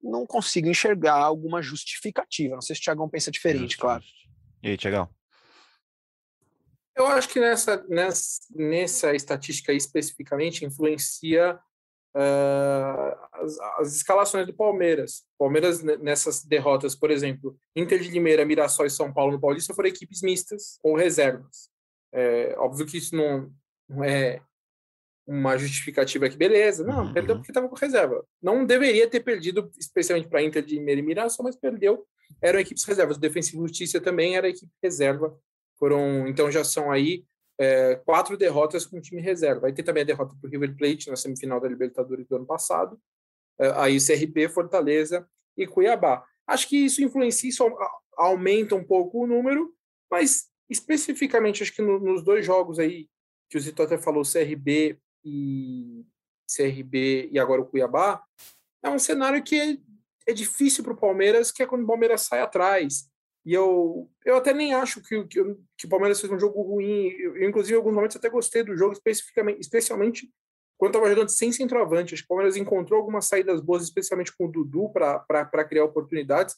não 0.04 0.26
consigo 0.26 0.68
enxergar 0.68 1.16
alguma 1.16 1.62
justificativa. 1.62 2.56
Não 2.56 2.62
sei 2.62 2.76
se 2.76 2.82
o 2.82 2.84
Tiagão 2.84 3.10
pensa 3.10 3.32
diferente, 3.32 3.72
Justo. 3.72 3.82
claro. 3.82 4.04
E 4.62 4.70
aí, 4.70 4.78
Tiagão? 4.78 5.10
Eu 6.96 7.08
acho 7.08 7.30
que 7.30 7.40
nessa, 7.40 7.86
nessa, 7.88 8.42
nessa 8.54 9.16
estatística 9.16 9.72
especificamente 9.72 10.66
influencia 10.66 11.58
uh, 12.14 13.16
as, 13.32 13.60
as, 13.78 13.96
escalações 13.96 14.46
do 14.46 14.54
Palmeiras. 14.54 15.24
Palmeiras, 15.38 15.82
nessas 15.82 16.44
derrotas, 16.44 16.96
por 16.96 17.10
exemplo, 17.10 17.58
Inter 17.74 18.02
de 18.02 18.10
Limeira, 18.10 18.44
Mirassol 18.44 18.86
e 18.86 18.90
São 18.90 19.14
Paulo 19.14 19.32
no 19.32 19.40
Paulista 19.40 19.74
foram 19.74 19.88
equipes 19.88 20.22
mistas 20.22 20.78
ou 20.84 20.98
reservas. 20.98 21.70
É, 22.12 22.54
óbvio 22.58 22.86
que 22.86 22.98
isso 22.98 23.16
não, 23.16 23.50
não 23.90 24.04
é 24.04 24.42
uma 25.30 25.58
justificativa 25.58 26.28
que 26.28 26.36
beleza, 26.36 26.84
não, 26.84 27.06
uhum. 27.06 27.14
perdeu 27.14 27.36
porque 27.36 27.52
estava 27.52 27.70
com 27.70 27.76
reserva. 27.76 28.26
Não 28.42 28.66
deveria 28.66 29.08
ter 29.08 29.20
perdido, 29.20 29.72
especialmente 29.78 30.28
para 30.28 30.42
Inter 30.42 30.64
de 30.64 30.76
Limeira 30.76 31.00
e 31.00 31.04
Mirassol, 31.04 31.46
mas 31.46 31.56
perdeu. 31.56 32.06
Eram 32.42 32.60
equipes 32.60 32.84
reservas. 32.84 33.18
O 33.18 33.20
Defensivo 33.20 33.68
Justiça 33.68 34.02
também 34.02 34.36
era 34.36 34.50
equipe 34.50 34.72
reserva. 34.82 35.38
Foram, 35.78 36.28
então 36.28 36.52
já 36.52 36.64
são 36.64 36.92
aí 36.92 37.24
é, 37.60 37.96
quatro 38.06 38.36
derrotas 38.38 38.88
com 38.88 39.00
time 39.00 39.22
reserva. 39.22 39.68
Aí 39.68 39.74
tem 39.74 39.86
também 39.86 40.02
a 40.02 40.06
derrota 40.06 40.36
para 40.40 40.48
o 40.48 40.52
River 40.52 40.76
Plate 40.76 41.10
na 41.10 41.16
semifinal 41.16 41.60
da 41.60 41.68
Libertadores 41.68 42.26
do 42.28 42.38
ano 42.38 42.46
passado. 42.46 43.00
É, 43.60 43.72
aí 43.76 43.98
CRB, 44.00 44.50
Fortaleza 44.50 45.28
e 45.56 45.68
Cuiabá. 45.68 46.26
Acho 46.48 46.68
que 46.68 46.78
isso 46.78 47.04
influencia, 47.04 47.50
isso 47.50 47.64
aumenta 48.18 48.74
um 48.74 48.84
pouco 48.84 49.24
o 49.24 49.28
número, 49.28 49.72
mas 50.10 50.48
especificamente 50.68 51.62
acho 51.62 51.74
que 51.74 51.82
no, 51.82 52.00
nos 52.00 52.24
dois 52.24 52.44
jogos 52.44 52.80
aí 52.80 53.08
que 53.50 53.58
o 53.58 53.62
Zito 53.62 53.82
até 53.82 53.98
falou, 53.98 54.24
CRB 54.24 55.00
e 55.24 56.06
CRB 56.50 57.30
e 57.32 57.40
agora 57.40 57.62
o 57.62 57.66
Cuiabá, 57.66 58.24
é 58.84 58.90
um 58.90 59.00
cenário 59.00 59.44
que 59.44 59.60
é, 59.60 59.78
é 60.28 60.34
difícil 60.34 60.84
para 60.84 60.94
o 60.94 60.98
Palmeiras, 60.98 61.52
que 61.52 61.62
é 61.64 61.66
quando 61.66 61.84
o 61.84 61.88
Palmeiras 61.88 62.22
sai 62.22 62.42
atrás. 62.42 63.10
E 63.46 63.54
eu, 63.54 64.10
eu 64.26 64.36
até 64.36 64.54
nem 64.54 64.74
acho 64.74 65.02
que, 65.02 65.24
que, 65.26 65.44
que 65.78 65.86
o 65.86 65.90
Palmeiras 65.90 66.20
fez 66.20 66.32
um 66.32 66.40
jogo 66.40 66.62
ruim. 66.62 67.10
Eu, 67.20 67.38
eu, 67.38 67.50
inclusive, 67.50 67.74
em 67.74 67.78
alguns 67.78 67.94
momentos 67.94 68.18
até 68.18 68.30
gostei 68.30 68.64
do 68.64 68.76
jogo, 68.76 68.94
especificamente, 68.94 69.60
especialmente 69.60 70.30
quando 70.78 70.92
estava 70.94 71.10
jogando 71.10 71.30
sem 71.30 71.52
centroavante. 71.52 72.14
Acho 72.14 72.24
que 72.24 72.28
o 72.28 72.30
Palmeiras 72.30 72.56
encontrou 72.56 73.00
algumas 73.00 73.26
saídas 73.26 73.62
boas, 73.62 73.84
especialmente 73.84 74.36
com 74.36 74.46
o 74.46 74.52
Dudu, 74.52 74.90
para 74.90 75.66
criar 75.66 75.86
oportunidades. 75.86 76.56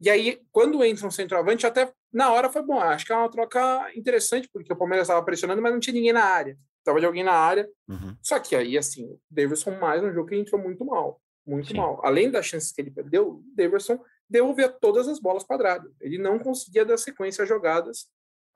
E 0.00 0.08
aí, 0.08 0.40
quando 0.52 0.82
entra 0.84 1.06
um 1.06 1.10
centroavante, 1.10 1.66
até 1.66 1.92
na 2.12 2.32
hora 2.32 2.48
foi 2.48 2.62
bom. 2.62 2.78
Acho 2.80 3.04
que 3.04 3.12
é 3.12 3.16
uma 3.16 3.30
troca 3.30 3.90
interessante, 3.94 4.48
porque 4.52 4.72
o 4.72 4.76
Palmeiras 4.76 5.06
estava 5.06 5.24
pressionando, 5.24 5.60
mas 5.60 5.72
não 5.72 5.80
tinha 5.80 5.94
ninguém 5.94 6.12
na 6.12 6.24
área. 6.24 6.56
Tava 6.84 7.00
de 7.00 7.06
alguém 7.06 7.24
na 7.24 7.32
área. 7.32 7.68
Uhum. 7.88 8.16
Só 8.22 8.38
que 8.38 8.54
aí, 8.54 8.78
assim, 8.78 9.04
o 9.04 9.20
Davidson 9.30 9.72
mais 9.78 10.02
um 10.02 10.12
jogo 10.12 10.28
que 10.28 10.36
entrou 10.36 10.60
muito 10.60 10.84
mal. 10.84 11.20
Muito 11.46 11.68
Sim. 11.68 11.76
mal. 11.76 12.00
Além 12.04 12.30
das 12.30 12.46
chances 12.46 12.72
que 12.72 12.80
ele 12.80 12.90
perdeu, 12.90 13.28
o 13.28 13.44
Davidson 13.54 13.98
devolvia 14.28 14.68
todas 14.68 15.08
as 15.08 15.18
bolas 15.18 15.44
quadradas. 15.44 15.90
Ele 16.00 16.18
não 16.18 16.38
conseguia 16.38 16.84
dar 16.84 16.96
sequência 16.96 17.42
a 17.42 17.46
jogadas. 17.46 18.02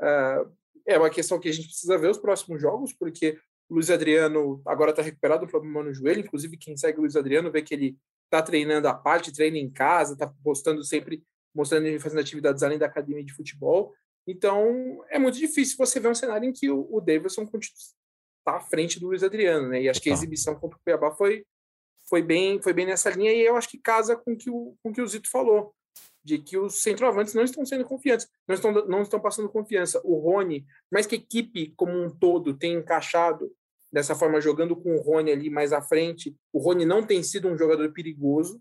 Uh, 0.00 0.52
é 0.86 0.98
uma 0.98 1.10
questão 1.10 1.40
que 1.40 1.48
a 1.48 1.52
gente 1.52 1.68
precisa 1.68 1.98
ver 1.98 2.10
os 2.10 2.18
próximos 2.18 2.60
jogos, 2.60 2.92
porque 2.92 3.38
o 3.68 3.74
Luiz 3.74 3.90
Adriano 3.90 4.60
agora 4.66 4.90
está 4.90 5.02
recuperado 5.02 5.46
do 5.46 5.50
problema 5.50 5.82
no 5.82 5.94
joelho. 5.94 6.20
Inclusive, 6.20 6.56
quem 6.56 6.76
segue 6.76 6.98
o 6.98 7.02
Luiz 7.02 7.16
Adriano 7.16 7.50
vê 7.50 7.62
que 7.62 7.74
ele 7.74 7.96
está 8.24 8.42
treinando 8.42 8.88
à 8.88 8.94
parte, 8.94 9.32
treina 9.32 9.58
em 9.58 9.70
casa, 9.70 10.14
está 10.14 10.32
postando 10.42 10.82
sempre, 10.84 11.22
mostrando 11.54 11.86
ele 11.86 11.98
fazendo 11.98 12.20
atividades 12.20 12.62
além 12.62 12.78
da 12.78 12.86
academia 12.86 13.24
de 13.24 13.32
futebol. 13.32 13.94
Então, 14.26 15.04
é 15.10 15.18
muito 15.18 15.38
difícil 15.38 15.76
você 15.76 15.98
ver 15.98 16.08
um 16.08 16.14
cenário 16.14 16.48
em 16.48 16.52
que 16.52 16.70
o, 16.70 16.86
o 16.90 17.00
Davidson 17.00 17.42
está 17.42 18.56
à 18.56 18.60
frente 18.60 19.00
do 19.00 19.08
Luiz 19.08 19.22
Adriano, 19.22 19.68
né? 19.68 19.82
E 19.82 19.88
acho 19.88 20.00
que 20.00 20.10
a 20.10 20.12
exibição 20.12 20.54
contra 20.54 20.78
o 20.78 20.80
Cuiabá 20.82 21.10
foi, 21.12 21.44
foi, 22.08 22.22
bem, 22.22 22.60
foi 22.60 22.72
bem 22.72 22.86
nessa 22.86 23.10
linha, 23.10 23.32
e 23.32 23.40
eu 23.40 23.56
acho 23.56 23.68
que 23.68 23.78
casa 23.78 24.16
com 24.16 24.36
que 24.36 24.50
o, 24.50 24.76
com 24.82 24.92
que 24.92 25.02
o 25.02 25.06
Zito 25.06 25.28
falou, 25.28 25.74
de 26.24 26.38
que 26.38 26.56
os 26.56 26.82
centroavantes 26.82 27.34
não 27.34 27.42
estão 27.42 27.66
sendo 27.66 27.84
confiantes, 27.84 28.28
não 28.46 28.54
estão, 28.54 28.72
não 28.86 29.02
estão 29.02 29.20
passando 29.20 29.48
confiança. 29.48 30.00
O 30.04 30.18
Rony, 30.18 30.64
mais 30.90 31.06
que 31.06 31.16
a 31.16 31.18
equipe 31.18 31.72
como 31.76 32.00
um 32.00 32.08
todo 32.08 32.56
tem 32.56 32.74
encaixado 32.74 33.52
dessa 33.92 34.14
forma, 34.14 34.40
jogando 34.40 34.74
com 34.74 34.94
o 34.94 35.00
Rony 35.00 35.30
ali 35.30 35.50
mais 35.50 35.72
à 35.72 35.82
frente. 35.82 36.34
O 36.52 36.58
Rony 36.58 36.86
não 36.86 37.02
tem 37.02 37.22
sido 37.22 37.48
um 37.48 37.58
jogador 37.58 37.92
perigoso, 37.92 38.60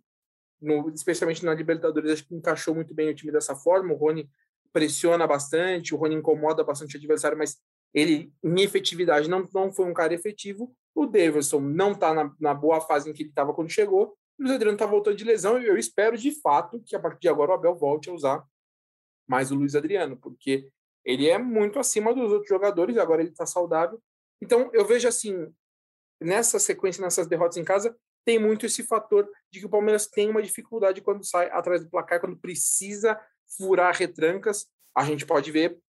no, 0.62 0.90
especialmente 0.90 1.44
na 1.46 1.54
Libertadores, 1.54 2.12
acho 2.12 2.28
que 2.28 2.36
encaixou 2.36 2.76
muito 2.76 2.94
bem 2.94 3.10
o 3.10 3.16
time 3.16 3.32
dessa 3.32 3.56
forma. 3.56 3.94
O 3.94 3.98
Rony 3.98 4.30
pressiona 4.72 5.26
bastante, 5.28 5.94
o 5.94 5.98
Rony 5.98 6.16
incomoda 6.16 6.64
bastante 6.64 6.96
o 6.96 6.98
adversário, 6.98 7.38
mas 7.38 7.58
ele, 7.94 8.32
em 8.44 8.62
efetividade, 8.62 9.30
não, 9.30 9.48
não 9.54 9.72
foi 9.72 9.86
um 9.86 9.94
cara 9.94 10.14
efetivo. 10.14 10.74
O 10.96 11.06
Davidson 11.06 11.60
não 11.60 11.92
está 11.92 12.14
na, 12.14 12.34
na, 12.40 12.54
boa 12.54 12.80
fase 12.80 13.10
em 13.10 13.14
que 13.14 13.24
ele 13.24 13.30
estava 13.30 13.54
quando 13.54 13.70
chegou. 13.70 14.16
O 14.40 14.44
Luiz 14.44 14.54
Adriano 14.54 14.76
está 14.76 14.86
voltando 14.86 15.18
de 15.18 15.24
lesão 15.24 15.62
e 15.62 15.68
eu 15.68 15.78
espero, 15.78 16.18
de 16.18 16.32
fato, 16.42 16.82
que 16.86 16.96
a 16.96 17.00
partir 17.00 17.22
de 17.22 17.30
agora 17.30 17.52
o 17.52 17.54
Abel 17.54 17.76
volte 17.76 18.10
a 18.10 18.14
usar 18.14 18.44
mais 19.28 19.52
o 19.52 19.56
Luiz 19.56 19.76
Adriano, 19.76 20.18
porque 20.18 20.70
ele 21.04 21.28
é 21.28 21.38
muito 21.38 21.80
acima 21.80 22.14
dos 22.14 22.32
outros 22.32 22.50
jogadores, 22.50 22.98
agora 22.98 23.22
ele 23.22 23.32
está 23.32 23.46
saudável 23.46 24.02
então, 24.42 24.72
eu 24.74 24.84
vejo 24.86 25.08
assim, 25.08 25.54
nessa 26.20 26.60
sequência, 26.60 27.02
nessas 27.02 27.28
derrotas 27.28 27.58
em 27.58 27.64
casa, 27.64 27.96
tem 28.26 28.40
muito 28.40 28.66
esse 28.66 28.84
fator 28.84 29.28
de 29.52 29.60
que 29.60 29.66
o 29.66 29.70
Palmeiras 29.70 30.08
tem 30.08 30.30
uma 30.30 30.42
dificuldade 30.42 31.02
quando 31.02 31.26
sai 31.26 31.50
atrás 31.50 31.84
do 31.84 31.90
placar, 31.90 32.20
quando 32.20 32.38
precisa 32.38 33.20
furar 33.58 33.96
retrancas. 33.96 34.68
A 34.96 35.04
gente 35.04 35.26
pode 35.26 35.52
ver 35.52 35.80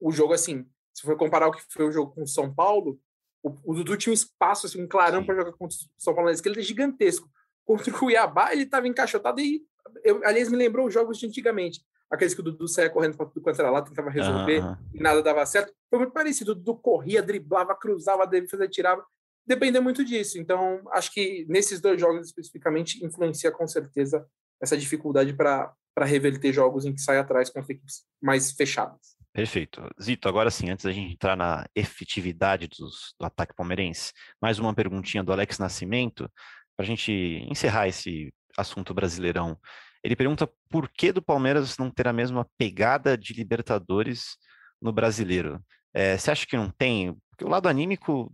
o 0.00 0.12
jogo 0.12 0.32
assim, 0.32 0.66
se 0.94 1.02
for 1.02 1.16
comparar 1.16 1.48
o 1.48 1.52
que 1.52 1.62
foi 1.70 1.86
o 1.86 1.92
jogo 1.92 2.14
com 2.14 2.22
o 2.22 2.28
São 2.28 2.52
Paulo, 2.52 2.98
o, 3.42 3.54
o 3.64 3.74
Dudu 3.74 3.96
tinha 3.96 4.10
um 4.10 4.14
espaço, 4.14 4.66
assim, 4.66 4.82
um 4.82 4.88
clarão 4.88 5.24
para 5.24 5.34
jogar 5.34 5.52
contra 5.52 5.76
o 5.76 6.02
São 6.02 6.14
Paulo 6.14 6.28
na 6.28 6.34
esquerda 6.34 6.60
gigantesco. 6.60 7.28
Contra 7.64 7.90
o 7.90 7.98
Cuiabá, 7.98 8.52
ele 8.52 8.64
estava 8.64 8.86
encaixotado 8.88 9.40
e, 9.40 9.62
eu, 10.04 10.20
aliás, 10.24 10.48
me 10.48 10.56
lembrou 10.56 10.86
os 10.86 10.94
jogos 10.94 11.18
de 11.18 11.26
antigamente 11.26 11.80
aqueles 12.10 12.34
que 12.34 12.40
o 12.40 12.42
Dudu 12.42 12.66
saia 12.66 12.90
correndo 12.90 13.16
para 13.16 13.26
tudo 13.26 13.40
quanto 13.40 13.60
era 13.60 13.70
lá, 13.70 13.80
tentava 13.80 14.10
resolver 14.10 14.60
uhum. 14.60 14.76
e 14.92 15.00
nada 15.00 15.22
dava 15.22 15.46
certo. 15.46 15.72
Foi 15.88 16.00
muito 16.00 16.12
parecido. 16.12 16.52
O 16.52 16.54
Dudu 16.56 16.76
corria, 16.76 17.22
driblava, 17.22 17.74
cruzava, 17.74 18.28
fazia, 18.50 18.68
tirava. 18.68 19.06
Depende 19.50 19.80
muito 19.80 20.04
disso. 20.04 20.38
Então, 20.38 20.80
acho 20.92 21.12
que 21.12 21.44
nesses 21.48 21.80
dois 21.80 22.00
jogos 22.00 22.28
especificamente 22.28 23.04
influencia 23.04 23.50
com 23.50 23.66
certeza 23.66 24.24
essa 24.62 24.78
dificuldade 24.78 25.32
para 25.32 25.74
reverter 26.02 26.52
jogos 26.52 26.84
em 26.84 26.94
que 26.94 27.00
sai 27.00 27.18
atrás 27.18 27.50
contra 27.50 27.72
equipes 27.72 28.04
mais 28.22 28.52
fechadas. 28.52 29.16
Perfeito. 29.32 29.82
Zito, 30.00 30.28
agora 30.28 30.52
sim, 30.52 30.70
antes 30.70 30.84
da 30.84 30.92
gente 30.92 31.14
entrar 31.14 31.34
na 31.36 31.66
efetividade 31.74 32.68
dos, 32.68 33.12
do 33.18 33.26
ataque 33.26 33.52
palmeirense, 33.52 34.12
mais 34.40 34.60
uma 34.60 34.72
perguntinha 34.72 35.24
do 35.24 35.32
Alex 35.32 35.58
Nascimento, 35.58 36.30
para 36.76 36.84
a 36.84 36.86
gente 36.86 37.10
encerrar 37.50 37.88
esse 37.88 38.32
assunto 38.56 38.94
brasileirão. 38.94 39.58
Ele 40.04 40.14
pergunta 40.14 40.48
por 40.68 40.88
que 40.88 41.10
do 41.10 41.20
Palmeiras 41.20 41.76
não 41.76 41.90
ter 41.90 42.06
a 42.06 42.12
mesma 42.12 42.48
pegada 42.56 43.18
de 43.18 43.34
Libertadores 43.34 44.36
no 44.80 44.92
brasileiro. 44.92 45.60
É, 45.92 46.16
você 46.16 46.30
acha 46.30 46.46
que 46.46 46.56
não 46.56 46.70
tem? 46.70 47.16
Porque 47.30 47.44
o 47.44 47.48
lado 47.48 47.68
anímico, 47.68 48.32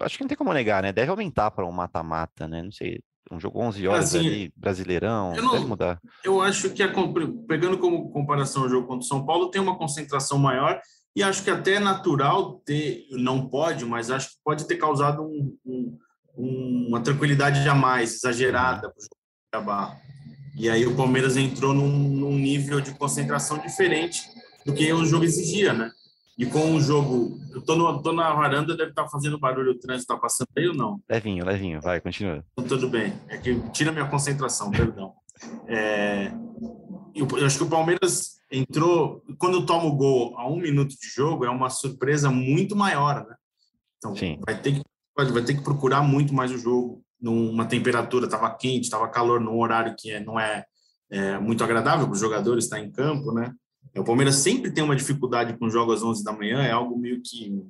acho 0.00 0.16
que 0.16 0.24
não 0.24 0.28
tem 0.28 0.36
como 0.36 0.52
negar, 0.52 0.82
né? 0.82 0.92
Deve 0.92 1.10
aumentar 1.10 1.50
para 1.50 1.66
um 1.66 1.72
mata-mata, 1.72 2.46
né? 2.48 2.62
Não 2.62 2.72
sei, 2.72 3.00
um 3.30 3.38
jogo 3.38 3.60
11 3.60 3.88
horas 3.88 4.04
assim, 4.14 4.26
ali, 4.26 4.52
brasileirão, 4.56 5.34
não, 5.34 5.52
deve 5.52 5.66
mudar. 5.66 6.00
Eu 6.24 6.40
acho 6.40 6.70
que, 6.70 6.82
a, 6.82 6.92
pegando 7.46 7.78
como 7.78 8.10
comparação 8.10 8.64
o 8.64 8.68
jogo 8.68 8.86
contra 8.86 9.04
o 9.04 9.08
São 9.08 9.24
Paulo, 9.24 9.50
tem 9.50 9.60
uma 9.60 9.78
concentração 9.78 10.38
maior 10.38 10.80
e 11.14 11.22
acho 11.22 11.42
que 11.42 11.50
até 11.50 11.74
é 11.74 11.80
natural 11.80 12.60
ter, 12.64 13.06
não 13.12 13.48
pode, 13.48 13.84
mas 13.84 14.10
acho 14.10 14.30
que 14.30 14.36
pode 14.44 14.66
ter 14.66 14.76
causado 14.76 15.22
um, 15.22 15.56
um, 16.36 16.86
uma 16.88 17.00
tranquilidade 17.00 17.68
a 17.68 17.74
mais, 17.74 18.14
exagerada 18.14 18.88
para 18.88 18.98
o 18.98 19.02
jogo 19.02 19.16
acabar. 19.52 20.00
E 20.56 20.68
aí 20.68 20.86
o 20.86 20.96
Palmeiras 20.96 21.36
entrou 21.36 21.72
num, 21.72 21.88
num, 21.88 22.36
nível 22.36 22.80
de 22.80 22.92
concentração 22.94 23.58
diferente 23.58 24.22
do 24.64 24.74
que 24.74 24.92
o 24.92 25.04
jogo 25.04 25.24
exigia, 25.24 25.72
né? 25.72 25.90
E 26.40 26.46
com 26.46 26.74
o 26.74 26.80
jogo, 26.80 27.38
eu 27.52 27.60
tô, 27.60 27.76
no, 27.76 28.02
tô 28.02 28.12
na 28.12 28.32
varanda, 28.32 28.74
deve 28.74 28.92
estar 28.92 29.02
tá 29.02 29.08
fazendo 29.10 29.38
barulho, 29.38 29.72
o 29.72 29.78
trânsito 29.78 30.10
está 30.10 30.16
passando 30.16 30.48
aí 30.56 30.68
ou 30.68 30.74
não? 30.74 30.98
Levinho, 31.06 31.44
levinho, 31.44 31.82
vai, 31.82 32.00
continua. 32.00 32.42
Então, 32.54 32.66
tudo 32.66 32.88
bem, 32.88 33.12
é 33.28 33.36
que 33.36 33.60
tira 33.72 33.92
minha 33.92 34.08
concentração, 34.08 34.70
perdão. 34.70 35.12
É, 35.68 36.32
eu, 37.14 37.28
eu 37.36 37.44
acho 37.44 37.58
que 37.58 37.64
o 37.64 37.68
Palmeiras 37.68 38.40
entrou, 38.50 39.22
quando 39.36 39.66
toma 39.66 39.84
o 39.84 39.94
gol 39.94 40.34
a 40.38 40.48
um 40.48 40.56
minuto 40.56 40.98
de 40.98 41.08
jogo, 41.14 41.44
é 41.44 41.50
uma 41.50 41.68
surpresa 41.68 42.30
muito 42.30 42.74
maior, 42.74 43.16
né? 43.28 43.36
Então, 43.98 44.16
Sim. 44.16 44.40
vai 44.46 44.58
ter 44.58 44.72
que 44.72 44.82
vai 45.14 45.44
ter 45.44 45.52
que 45.52 45.62
procurar 45.62 46.00
muito 46.00 46.32
mais 46.32 46.50
o 46.50 46.56
jogo 46.56 47.04
numa 47.20 47.66
temperatura, 47.66 48.24
estava 48.24 48.48
quente, 48.54 48.84
estava 48.84 49.06
calor, 49.08 49.40
num 49.40 49.58
horário 49.58 49.94
que 49.94 50.10
é, 50.10 50.20
não 50.20 50.40
é, 50.40 50.64
é 51.10 51.38
muito 51.38 51.62
agradável 51.62 52.06
para 52.06 52.14
os 52.14 52.20
jogadores 52.20 52.64
estar 52.64 52.80
em 52.80 52.90
campo, 52.90 53.30
né? 53.30 53.52
O 53.96 54.04
Palmeiras 54.04 54.36
sempre 54.36 54.70
tem 54.70 54.84
uma 54.84 54.96
dificuldade 54.96 55.56
com 55.58 55.68
jogos 55.68 55.96
às 55.96 56.02
11 56.02 56.24
da 56.24 56.32
manhã, 56.32 56.62
é 56.62 56.70
algo 56.70 56.98
meio 56.98 57.20
que 57.20 57.62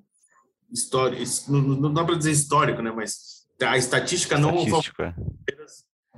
histórico, 0.70 1.22
não, 1.50 1.92
dá 1.92 2.04
para 2.04 2.16
dizer 2.16 2.30
histórico, 2.30 2.82
né? 2.82 2.92
Mas 2.92 3.46
a 3.62 3.76
estatística 3.76 4.38
não 4.38 4.54
Estatística. 4.54 5.14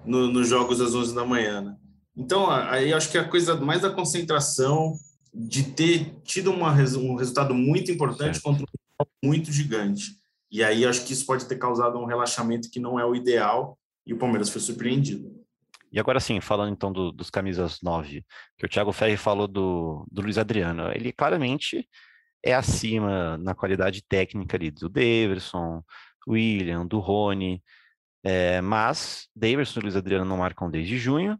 no, 0.05 0.29
nos 0.29 0.49
jogos 0.49 0.81
às 0.81 0.95
11 0.95 1.15
da 1.15 1.25
manhã, 1.25 1.61
né? 1.61 1.77
Então, 2.17 2.51
aí 2.51 2.93
acho 2.93 3.11
que 3.11 3.17
a 3.17 3.27
coisa 3.27 3.57
mais 3.57 3.81
da 3.81 3.91
concentração, 3.91 4.99
de 5.35 5.63
ter 5.65 6.15
tido 6.25 6.51
uma, 6.51 6.73
um 6.73 7.15
resultado 7.15 7.55
muito 7.55 7.91
importante 7.91 8.35
certo. 8.35 8.43
contra 8.43 8.65
um 8.65 9.27
muito 9.27 9.51
gigante. 9.51 10.19
E 10.51 10.63
aí 10.63 10.85
acho 10.85 11.05
que 11.05 11.15
isso 11.15 11.25
pode 11.25 11.47
ter 11.47 11.57
causado 11.57 11.99
um 11.99 12.05
relaxamento 12.05 12.71
que 12.71 12.79
não 12.79 13.01
é 13.01 13.07
o 13.07 13.15
ideal 13.15 13.79
e 14.07 14.13
o 14.13 14.19
Palmeiras 14.19 14.51
foi 14.51 14.61
surpreendido. 14.61 15.42
E 15.93 16.01
agora 16.01 16.19
sim, 16.19 16.41
falando 16.41 16.73
então 16.73 16.91
do, 16.91 17.13
dos 17.13 17.29
camisas 17.29 17.81
9, 17.83 18.25
que 18.57 18.65
o 18.65 18.69
Thiago 18.69 18.93
Ferri 18.93 19.17
falou 19.17 19.47
do, 19.47 20.07
do 20.11 20.23
Luiz 20.23 20.39
Adriano, 20.39 20.91
ele 20.93 21.13
claramente 21.13 21.87
é 22.43 22.55
acima 22.55 23.37
na 23.39 23.55
qualidade 23.55 24.03
técnica 24.03 24.57
ali 24.57 24.71
do 24.71 24.89
Daverson, 24.89 25.85
William, 26.27 26.87
do 26.87 26.99
Rony, 26.99 27.63
é, 28.25 28.61
mas 28.61 29.29
Daverson 29.37 29.81
e 29.81 29.83
Luiz 29.83 29.97
Adriano 29.97 30.25
não 30.25 30.39
marcam 30.39 30.71
desde 30.71 30.97
junho, 30.97 31.39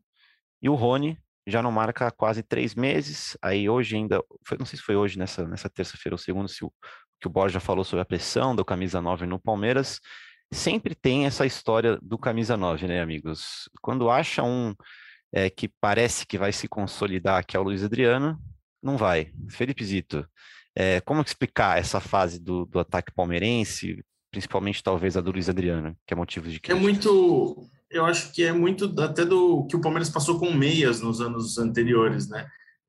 e 0.61 0.69
o 0.69 0.75
Rony 0.75 1.19
já 1.47 1.63
não 1.63 1.73
marca 1.73 2.07
há 2.07 2.11
quase 2.11 2.43
três 2.43 2.75
meses, 2.75 3.37
aí 3.43 3.69
hoje 3.69 3.97
ainda, 3.97 4.23
foi, 4.47 4.59
não 4.59 4.67
sei 4.67 4.79
se 4.79 4.85
foi 4.85 4.97
hoje, 4.97 5.19
nessa, 5.19 5.47
nessa 5.47 5.69
terça-feira 5.71 6.15
ou 6.15 6.19
segunda, 6.19 6.47
se 6.47 6.65
o, 6.65 6.73
que 7.21 7.27
o 7.27 7.31
Borja 7.31 7.59
falou 7.59 7.85
sobre 7.85 8.03
a 8.03 8.05
pressão 8.05 8.55
do 8.55 8.65
camisa 8.65 9.01
9 9.01 9.27
no 9.27 9.41
Palmeiras, 9.41 9.99
sempre 10.53 10.95
tem 10.95 11.27
essa 11.27 11.47
história 11.47 11.99
do 12.03 12.19
camisa 12.19 12.57
9, 12.57 12.87
né, 12.87 13.01
amigos? 13.01 13.69
Quando 13.81 14.11
acha 14.11 14.43
um 14.43 14.75
é, 15.33 15.49
que 15.49 15.69
parece 15.81 16.27
que 16.27 16.39
vai 16.39 16.53
se 16.53 16.69
consolidar, 16.69 17.45
que 17.45 17.57
é 17.57 17.61
o 17.61 17.63
Luiz 17.63 17.83
Adriano, 17.83 18.39
não 18.83 18.97
vai. 18.97 19.33
Felipe 19.49 19.85
Zito, 19.85 20.27
é, 20.77 21.01
como 21.01 21.23
explicar 21.23 21.79
essa 21.79 22.01
fase 22.01 22.39
do, 22.39 22.67
do 22.67 22.79
ataque 22.79 23.13
palmeirense, 23.13 24.05
principalmente 24.31 24.83
talvez 24.83 25.17
a 25.17 25.21
do 25.21 25.33
Luiz 25.33 25.49
Adriano, 25.49 25.97
que 26.07 26.15
é 26.15 26.17
motivo 26.17 26.49
de 26.49 26.61
crítica? 26.61 26.73
É 26.73 26.81
muito, 26.81 27.69
eu 27.91 28.05
acho 28.05 28.33
que 28.33 28.45
é 28.45 28.53
muito 28.53 28.95
até 29.01 29.25
do 29.25 29.67
que 29.67 29.77
o 29.77 29.81
Palmeiras 29.81 30.11
passou 30.11 30.39
com 30.39 30.53
meias 30.53 31.01
nos 31.01 31.21
anos 31.21 31.59
anteriores, 31.59 32.29
né? 32.29 32.47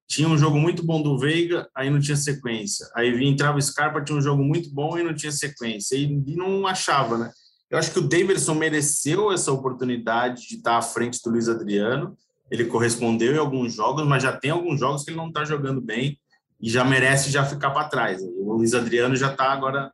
tinha 0.08 0.28
um 0.28 0.38
jogo 0.38 0.60
muito 0.60 0.86
bom 0.86 1.02
do 1.02 1.18
Veiga, 1.18 1.68
aí 1.76 1.90
não 1.90 2.00
tinha 2.00 2.16
sequência. 2.16 2.88
Aí 2.96 3.12
vinha, 3.12 3.32
entrava 3.32 3.58
o 3.58 3.62
Scarpa, 3.62 4.04
tinha 4.04 4.18
um 4.18 4.22
jogo 4.22 4.44
muito 4.44 4.70
bom 4.72 4.98
e 4.98 5.04
não 5.04 5.14
tinha 5.14 5.32
sequência. 5.32 5.96
E, 5.96 6.04
e 6.04 6.36
não 6.36 6.68
achava, 6.68 7.18
né? 7.18 7.32
Eu 7.74 7.80
acho 7.80 7.92
que 7.92 7.98
o 7.98 8.08
Davidson 8.08 8.54
mereceu 8.54 9.32
essa 9.32 9.52
oportunidade 9.52 10.48
de 10.48 10.58
estar 10.58 10.78
à 10.78 10.82
frente 10.84 11.20
do 11.24 11.32
Luiz 11.32 11.50
Adriano. 11.50 12.16
Ele 12.52 12.66
correspondeu 12.66 13.34
em 13.34 13.40
alguns 13.40 13.74
jogos, 13.74 14.06
mas 14.06 14.22
já 14.22 14.32
tem 14.32 14.52
alguns 14.52 14.80
jogos 14.80 15.04
que 15.04 15.10
ele 15.10 15.18
não 15.18 15.30
está 15.30 15.44
jogando 15.44 15.82
bem 15.82 16.20
e 16.62 16.70
já 16.70 16.84
merece 16.86 17.32
já 17.32 17.44
ficar 17.44 17.72
para 17.72 17.90
trás. 17.90 18.22
O 18.22 18.54
Luiz 18.54 18.76
Adriano 18.76 19.16
já 19.16 19.32
está 19.32 19.52
agora 19.52 19.92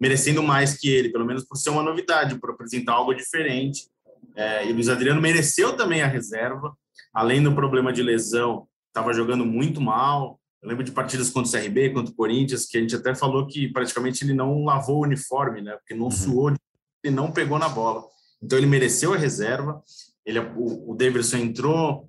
merecendo 0.00 0.42
mais 0.42 0.76
que 0.76 0.90
ele, 0.90 1.08
pelo 1.08 1.24
menos 1.24 1.44
por 1.44 1.54
ser 1.54 1.70
uma 1.70 1.84
novidade, 1.84 2.34
por 2.34 2.50
apresentar 2.50 2.94
algo 2.94 3.14
diferente. 3.14 3.86
É, 4.34 4.66
e 4.66 4.72
o 4.72 4.74
Luiz 4.74 4.88
Adriano 4.88 5.20
mereceu 5.20 5.76
também 5.76 6.02
a 6.02 6.08
reserva, 6.08 6.76
além 7.14 7.40
do 7.40 7.54
problema 7.54 7.92
de 7.92 8.02
lesão 8.02 8.66
estava 8.88 9.12
jogando 9.12 9.46
muito 9.46 9.80
mal. 9.80 10.40
Eu 10.60 10.68
lembro 10.68 10.82
de 10.82 10.90
partidas 10.90 11.30
contra 11.30 11.48
o 11.48 11.62
CRB, 11.62 11.90
contra 11.90 12.12
o 12.12 12.16
Corinthians, 12.16 12.66
que 12.66 12.76
a 12.76 12.80
gente 12.80 12.96
até 12.96 13.14
falou 13.14 13.46
que 13.46 13.68
praticamente 13.68 14.24
ele 14.24 14.34
não 14.34 14.64
lavou 14.64 14.96
o 14.96 15.04
uniforme, 15.04 15.62
né? 15.62 15.76
Porque 15.76 15.94
não 15.94 16.06
uhum. 16.06 16.10
suou, 16.10 16.52
ele 17.02 17.14
não 17.14 17.32
pegou 17.32 17.58
na 17.58 17.68
bola. 17.68 18.04
Então 18.42 18.58
ele 18.58 18.66
mereceu 18.66 19.12
a 19.12 19.16
reserva. 19.16 19.82
Ele, 20.24 20.38
o, 20.38 20.92
o 20.92 20.94
Davidson 20.94 21.38
entrou 21.38 22.08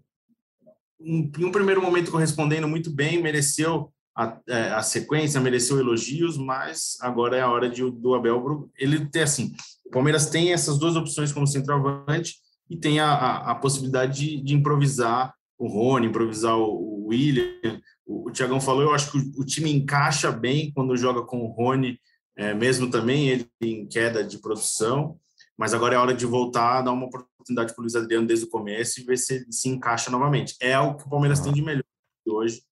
em 1.00 1.32
um 1.44 1.52
primeiro 1.52 1.82
momento 1.82 2.12
correspondendo 2.12 2.68
muito 2.68 2.92
bem, 2.92 3.22
mereceu 3.22 3.92
a, 4.16 4.38
é, 4.48 4.70
a, 4.72 4.84
sequência, 4.84 5.42
mereceu 5.42 5.80
elogios, 5.80 6.38
mas 6.38 6.98
agora 7.02 7.38
é 7.38 7.42
a 7.42 7.50
hora 7.50 7.70
de, 7.70 7.90
do 7.90 8.14
Abel. 8.14 8.70
Ele 8.78 9.06
tem 9.06 9.24
assim: 9.24 9.54
o 9.86 9.90
Palmeiras 9.90 10.30
tem 10.30 10.54
essas 10.54 10.78
duas 10.78 10.96
opções 10.96 11.32
como 11.32 11.48
centroavante 11.48 12.36
e 12.70 12.78
tem 12.78 13.00
a, 13.00 13.12
a, 13.12 13.52
a 13.52 13.56
possibilidade 13.56 14.20
de, 14.20 14.42
de, 14.42 14.54
improvisar 14.54 15.34
o 15.58 15.68
Rony, 15.68 16.08
improvisar 16.08 16.58
o, 16.58 16.66
o 16.66 17.08
William. 17.08 17.82
O, 18.06 18.30
o 18.30 18.32
Tiagão 18.32 18.62
falou, 18.62 18.84
eu 18.84 18.94
acho 18.94 19.12
que 19.12 19.18
o, 19.18 19.42
o, 19.42 19.46
time 19.46 19.72
encaixa 19.72 20.32
bem 20.32 20.72
quando 20.74 20.96
joga 20.98 21.22
com 21.22 21.42
o 21.42 21.52
Rony, 21.52 22.00
é, 22.42 22.56
mesmo 22.56 22.90
também 22.90 23.30
ele 23.30 23.48
em 23.62 23.86
queda 23.86 24.24
de 24.24 24.40
produção. 24.40 25.20
Mas 25.56 25.76
agora 25.76 25.94
é 25.94 25.98
hora 26.00 26.14
de 26.14 26.26
voltar, 26.26 26.82
dar 26.82 26.92
uma 26.92 27.06
oportunidade 27.06 27.74
para 27.74 27.80
o 27.80 27.84
Luiz 27.84 27.96
Adriano 27.96 28.26
desde 28.26 28.46
o 28.46 28.50
começo 28.50 29.00
e 29.00 29.04
ver 29.04 29.18
se 29.18 29.36
ele 29.36 29.52
se 29.52 29.70
encaixa 29.70 30.10
novamente. 30.10 30.56
É 30.60 30.80
o 30.80 30.96
que 30.96 31.06
o 31.06 31.10
Palmeiras 31.10 31.40
tem 31.40 31.54
de 31.54 31.62
melhor 31.62 31.84
hoje 32.26 32.64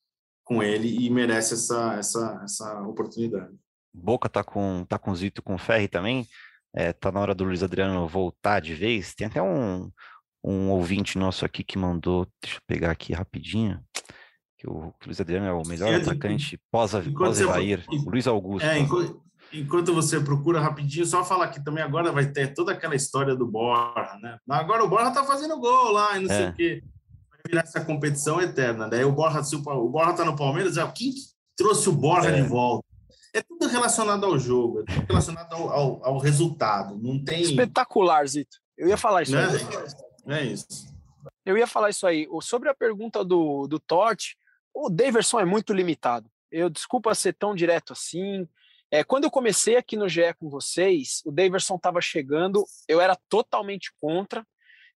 com 0.43 0.63
ele 0.63 1.05
e 1.05 1.07
merece 1.11 1.53
essa, 1.53 1.93
essa, 1.93 2.41
essa 2.43 2.81
oportunidade. 2.81 3.53
Boca 3.93 4.27
tá 4.27 4.43
com 4.43 4.83
tá 4.85 4.97
com 4.97 5.15
Zito 5.15 5.43
com 5.43 5.55
Ferri 5.55 5.88
também. 5.88 6.25
É, 6.73 6.91
tá 6.91 7.11
na 7.11 7.19
hora 7.19 7.35
do 7.35 7.43
Luiz 7.43 7.61
Adriano 7.61 8.07
voltar 8.07 8.59
de 8.59 8.73
vez. 8.73 9.13
Tem 9.13 9.27
até 9.27 9.39
um, 9.39 9.91
um 10.43 10.71
ouvinte 10.71 11.15
nosso 11.15 11.45
aqui 11.45 11.63
que 11.63 11.77
mandou, 11.77 12.27
deixa 12.41 12.57
eu 12.57 12.61
pegar 12.65 12.89
aqui 12.89 13.13
rapidinho, 13.13 13.79
que 14.57 14.67
o, 14.67 14.93
que 14.99 15.05
o 15.05 15.09
Luiz 15.09 15.21
Adriano 15.21 15.45
é 15.45 15.53
o 15.53 15.67
melhor 15.67 15.93
atacante 15.93 16.59
pós-Evair, 16.71 17.85
pós 17.85 18.05
Luiz 18.05 18.25
Augusto. 18.25 18.65
É, 18.65 18.79
enquanto, 18.79 19.28
enquanto, 19.53 19.94
você 19.94 20.20
procura 20.20 20.60
rapidinho, 20.60 21.06
só 21.06 21.24
falar 21.24 21.48
que 21.50 21.63
também 21.63 21.84
agora 21.84 22.12
vai 22.12 22.25
ter 22.25 22.53
toda 22.53 22.72
aquela 22.72 22.96
história 22.96 23.36
do 23.36 23.48
Borra, 23.48 24.18
né? 24.22 24.39
Agora 24.50 24.84
o 24.84 24.89
Borra 24.89 25.12
tá 25.12 25.24
fazendo 25.24 25.60
gol 25.60 25.91
lá 25.91 26.18
e 26.18 26.25
não 26.25 26.32
é. 26.34 26.38
sei 26.38 26.50
o 26.50 26.53
quê 26.53 26.84
virar 27.50 27.62
essa 27.62 27.84
competição 27.84 28.39
eterna. 28.41 28.88
Daí 28.88 29.03
o 29.03 29.12
Borja, 29.12 29.44
se 29.44 29.56
o, 29.56 29.60
Borja 29.60 30.13
tá 30.13 30.25
no 30.25 30.36
Palmeiras, 30.36 30.77
é 30.77 30.91
quem 30.91 31.13
trouxe 31.58 31.89
o 31.89 31.94
Borja 31.94 32.29
é. 32.29 32.41
de 32.41 32.48
volta? 32.48 32.88
É 33.34 33.41
tudo 33.41 33.68
relacionado 33.68 34.25
ao 34.25 34.39
jogo, 34.39 34.82
é 34.82 34.94
tudo 34.94 35.06
relacionado 35.08 35.53
ao, 35.53 35.70
ao, 35.70 36.06
ao 36.06 36.18
resultado. 36.18 36.98
Não 36.98 37.24
tem. 37.24 37.41
Espetacular, 37.41 38.25
Zito. 38.27 38.58
Eu 38.77 38.88
ia 38.88 38.98
falar 38.98 39.24
isso 39.24 39.36
é, 39.36 39.46
aí. 39.46 40.39
É 40.39 40.46
isso. 40.46 40.68
Eu 41.46 41.58
ia 41.58 41.68
falar 41.68 41.89
isso 41.89 42.08
aí. 42.08 42.27
Sobre 42.41 42.70
a 42.70 42.74
pergunta 42.74 43.24
do, 43.24 43.68
do 43.68 43.79
Totti, 43.79 44.36
o 44.74 44.89
Daverson 44.89 45.39
é 45.39 45.46
muito 45.46 45.74
limitado. 45.74 46.29
Eu 46.51 46.70
desculpa 46.70 47.13
ser 47.13 47.34
tão 47.34 47.53
direto 47.53 47.94
assim. 47.94 48.48
É, 48.91 49.03
quando 49.03 49.25
eu 49.25 49.31
comecei 49.31 49.75
aqui 49.75 49.96
no 49.96 50.10
GE 50.10 50.34
com 50.39 50.50
vocês, 50.50 51.22
o 51.25 51.31
Daverson 51.31 51.75
estava 51.75 52.01
chegando, 52.01 52.65
eu 52.88 53.00
era 53.00 53.15
totalmente 53.29 53.91
contra 54.00 54.46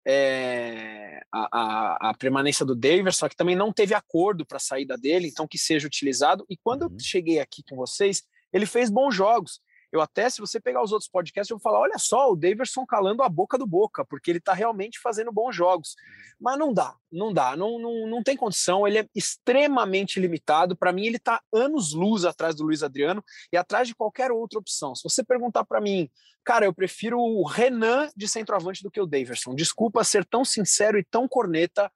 é, 0.05 1.21
a, 1.31 1.47
a, 1.51 2.09
a, 2.09 2.13
permanência 2.15 2.65
do 2.65 2.75
Davis, 2.75 3.15
só 3.15 3.29
que 3.29 3.35
também 3.35 3.55
não 3.55 3.71
teve 3.71 3.93
acordo 3.93 4.45
para 4.45 4.57
a 4.57 4.59
saída 4.59 4.97
dele, 4.97 5.27
então 5.27 5.47
que 5.47 5.57
seja 5.57 5.87
utilizado. 5.87 6.45
E 6.49 6.57
quando 6.57 6.83
uhum. 6.83 6.93
eu 6.93 6.99
cheguei 6.99 7.39
aqui 7.39 7.63
com 7.69 7.75
vocês, 7.75 8.23
ele 8.51 8.65
fez 8.65 8.89
bons 8.89 9.15
jogos. 9.15 9.61
Eu 9.93 10.01
até, 10.01 10.27
se 10.27 10.41
você 10.41 10.59
pegar 10.59 10.81
os 10.81 10.91
outros 10.91 11.07
podcasts, 11.07 11.51
eu 11.51 11.57
vou 11.57 11.61
falar: 11.61 11.79
olha 11.79 11.99
só, 11.99 12.31
o 12.31 12.35
Daverson 12.35 12.83
calando 12.83 13.21
a 13.21 13.29
boca 13.29 13.59
do 13.59 13.67
boca, 13.67 14.03
porque 14.03 14.31
ele 14.31 14.39
está 14.39 14.51
realmente 14.51 14.99
fazendo 14.99 15.31
bons 15.31 15.55
jogos. 15.55 15.95
Mas 16.41 16.57
não 16.57 16.73
dá, 16.73 16.95
não 17.11 17.31
dá, 17.31 17.55
não, 17.55 17.77
não, 17.77 18.07
não 18.07 18.23
tem 18.23 18.35
condição, 18.35 18.87
ele 18.87 18.97
é 18.97 19.07
extremamente 19.13 20.19
limitado. 20.19 20.75
Para 20.75 20.91
mim, 20.91 21.05
ele 21.05 21.17
está 21.17 21.39
anos 21.53 21.93
luz 21.93 22.25
atrás 22.25 22.55
do 22.55 22.63
Luiz 22.63 22.81
Adriano 22.81 23.23
e 23.51 23.55
atrás 23.55 23.87
de 23.87 23.93
qualquer 23.93 24.31
outra 24.31 24.57
opção. 24.57 24.95
Se 24.95 25.03
você 25.03 25.23
perguntar 25.23 25.63
para 25.63 25.79
mim, 25.79 26.09
cara, 26.43 26.65
eu 26.65 26.73
prefiro 26.73 27.19
o 27.19 27.45
Renan 27.47 28.09
de 28.17 28.27
centroavante 28.27 28.81
do 28.81 28.89
que 28.89 28.99
o 28.99 29.05
Daverson. 29.05 29.53
Desculpa 29.53 30.03
ser 30.03 30.25
tão 30.25 30.43
sincero 30.43 30.97
e 30.97 31.03
tão 31.03 31.27
corneta, 31.27 31.91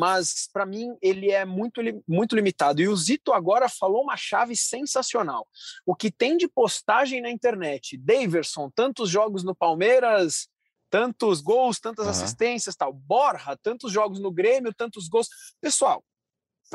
mas 0.00 0.48
para 0.50 0.64
mim 0.64 0.96
ele 1.02 1.30
é 1.30 1.44
muito, 1.44 1.82
muito 2.08 2.34
limitado. 2.34 2.80
E 2.80 2.88
o 2.88 2.96
Zito 2.96 3.34
agora 3.34 3.68
falou 3.68 4.02
uma 4.02 4.16
chave 4.16 4.56
sensacional. 4.56 5.46
O 5.84 5.94
que 5.94 6.10
tem 6.10 6.38
de 6.38 6.48
postagem 6.48 7.20
na 7.20 7.30
internet, 7.30 7.98
Daverson, 7.98 8.70
tantos 8.70 9.10
jogos 9.10 9.44
no 9.44 9.54
Palmeiras, 9.54 10.48
tantos 10.88 11.42
gols, 11.42 11.78
tantas 11.78 12.06
uhum. 12.06 12.12
assistências, 12.12 12.74
tal. 12.74 12.94
Borra, 12.94 13.58
tantos 13.58 13.92
jogos 13.92 14.18
no 14.20 14.32
Grêmio, 14.32 14.72
tantos 14.72 15.06
gols. 15.06 15.28
Pessoal, 15.60 16.02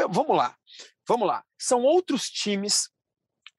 vamos 0.07 0.38
lá, 0.38 0.55
vamos 1.07 1.27
lá. 1.27 1.43
São 1.57 1.81
outros 1.81 2.29
times 2.29 2.91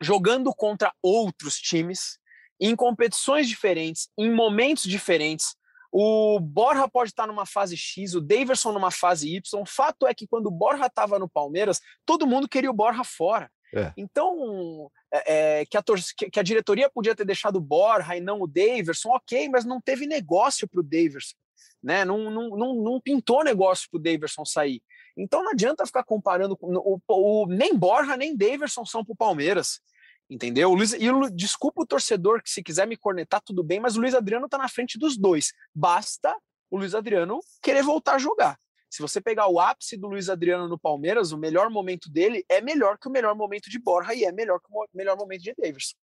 jogando 0.00 0.54
contra 0.54 0.94
outros 1.02 1.56
times 1.56 2.20
em 2.60 2.76
competições 2.76 3.48
diferentes, 3.48 4.08
em 4.16 4.30
momentos 4.32 4.84
diferentes. 4.84 5.56
O 5.98 6.38
Borja 6.38 6.86
pode 6.86 7.08
estar 7.08 7.26
numa 7.26 7.46
fase 7.46 7.74
X, 7.74 8.14
o 8.14 8.20
Daverson 8.20 8.70
numa 8.70 8.90
fase 8.90 9.34
Y. 9.34 9.62
O 9.62 9.64
fato 9.64 10.06
é 10.06 10.12
que 10.12 10.26
quando 10.26 10.48
o 10.48 10.50
Borja 10.50 10.84
estava 10.84 11.18
no 11.18 11.26
Palmeiras, 11.26 11.80
todo 12.04 12.26
mundo 12.26 12.46
queria 12.46 12.70
o 12.70 12.74
Borja 12.74 13.02
fora. 13.02 13.50
É. 13.74 13.94
Então, 13.96 14.90
é, 15.10 15.60
é 15.60 15.64
que, 15.64 15.74
a 15.78 15.82
que, 16.30 16.38
a 16.38 16.42
diretoria 16.42 16.90
podia 16.90 17.14
ter 17.14 17.24
deixado 17.24 17.56
o 17.56 17.62
Borja 17.62 18.14
e 18.14 18.20
não 18.20 18.42
o 18.42 18.46
Daverson, 18.46 19.08
ok, 19.08 19.48
mas 19.48 19.64
não 19.64 19.80
teve 19.80 20.06
negócio 20.06 20.68
para 20.68 20.80
o 20.80 20.82
Daverson. 20.82 21.34
Né? 21.82 22.04
Não, 22.04 22.30
não, 22.30 22.50
não, 22.50 22.74
não 22.74 23.00
pintou 23.00 23.42
negócio 23.42 23.88
para 23.90 23.98
o 23.98 24.02
Daverson 24.02 24.44
sair. 24.44 24.82
Então 25.16 25.42
não 25.42 25.52
adianta 25.52 25.86
ficar 25.86 26.04
comparando. 26.04 26.58
O, 26.60 27.00
o, 27.08 27.44
o 27.44 27.46
nem 27.46 27.74
Borja 27.74 28.18
nem 28.18 28.36
Daverson 28.36 28.84
são 28.84 29.02
para 29.02 29.14
o 29.14 29.16
Palmeiras. 29.16 29.80
Entendeu? 30.28 30.70
O 30.70 30.74
Luiz, 30.74 30.92
e 30.92 31.08
o, 31.10 31.30
desculpa 31.30 31.82
o 31.82 31.86
torcedor 31.86 32.42
que 32.42 32.50
se 32.50 32.62
quiser 32.62 32.86
me 32.86 32.96
cornetar, 32.96 33.40
tudo 33.40 33.62
bem, 33.62 33.78
mas 33.78 33.96
o 33.96 34.00
Luiz 34.00 34.14
Adriano 34.14 34.46
está 34.46 34.58
na 34.58 34.68
frente 34.68 34.98
dos 34.98 35.16
dois. 35.16 35.52
Basta 35.74 36.34
o 36.70 36.76
Luiz 36.76 36.94
Adriano 36.94 37.38
querer 37.62 37.82
voltar 37.82 38.16
a 38.16 38.18
jogar. 38.18 38.58
Se 38.90 39.02
você 39.02 39.20
pegar 39.20 39.48
o 39.48 39.60
ápice 39.60 39.96
do 39.96 40.08
Luiz 40.08 40.28
Adriano 40.28 40.68
no 40.68 40.78
Palmeiras, 40.78 41.32
o 41.32 41.38
melhor 41.38 41.70
momento 41.70 42.10
dele 42.10 42.44
é 42.48 42.60
melhor 42.60 42.98
que 42.98 43.08
o 43.08 43.10
melhor 43.10 43.34
momento 43.34 43.68
de 43.68 43.78
Borja 43.78 44.14
e 44.14 44.24
é 44.24 44.32
melhor 44.32 44.58
que 44.58 44.66
o 44.70 44.86
melhor 44.94 45.16
momento 45.16 45.42
de 45.42 45.54
Davis. 45.54 45.94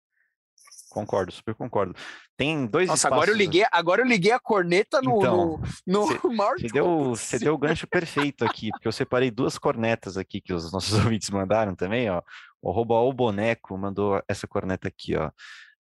Concordo, 0.91 1.33
super 1.33 1.55
concordo. 1.55 1.95
Tem 2.37 2.67
dois 2.67 2.87
Nossa, 2.87 3.09
espaços... 3.09 3.17
agora 3.17 3.31
eu 3.31 3.37
liguei, 3.37 3.65
agora 3.73 4.03
eu 4.03 4.07
liguei 4.07 4.31
a 4.31 4.39
corneta 4.39 5.01
no, 5.01 5.19
então, 5.19 5.61
no, 5.87 6.01
no 6.01 6.07
cê, 6.07 6.29
maior 6.29 6.59
você 6.59 6.69
deu, 6.69 7.05
você 7.17 7.39
deu 7.39 7.55
o 7.55 7.59
gancho 7.59 7.87
perfeito 7.87 8.45
aqui, 8.45 8.71
porque 8.71 8.87
eu 8.87 8.93
separei 8.93 9.31
duas 9.31 9.57
cornetas 9.57 10.19
aqui 10.19 10.41
que 10.41 10.53
os 10.53 10.71
nossos 10.71 10.93
ouvintes 11.03 11.31
mandaram 11.31 11.75
também, 11.75 12.11
ó. 12.11 12.23
O 12.63 12.71
arroba 12.71 12.95
o 12.95 13.13
boneco 13.13 13.77
mandou 13.77 14.23
essa 14.29 14.47
corneta 14.47 14.89
aqui, 14.89 15.17
ó. 15.17 15.31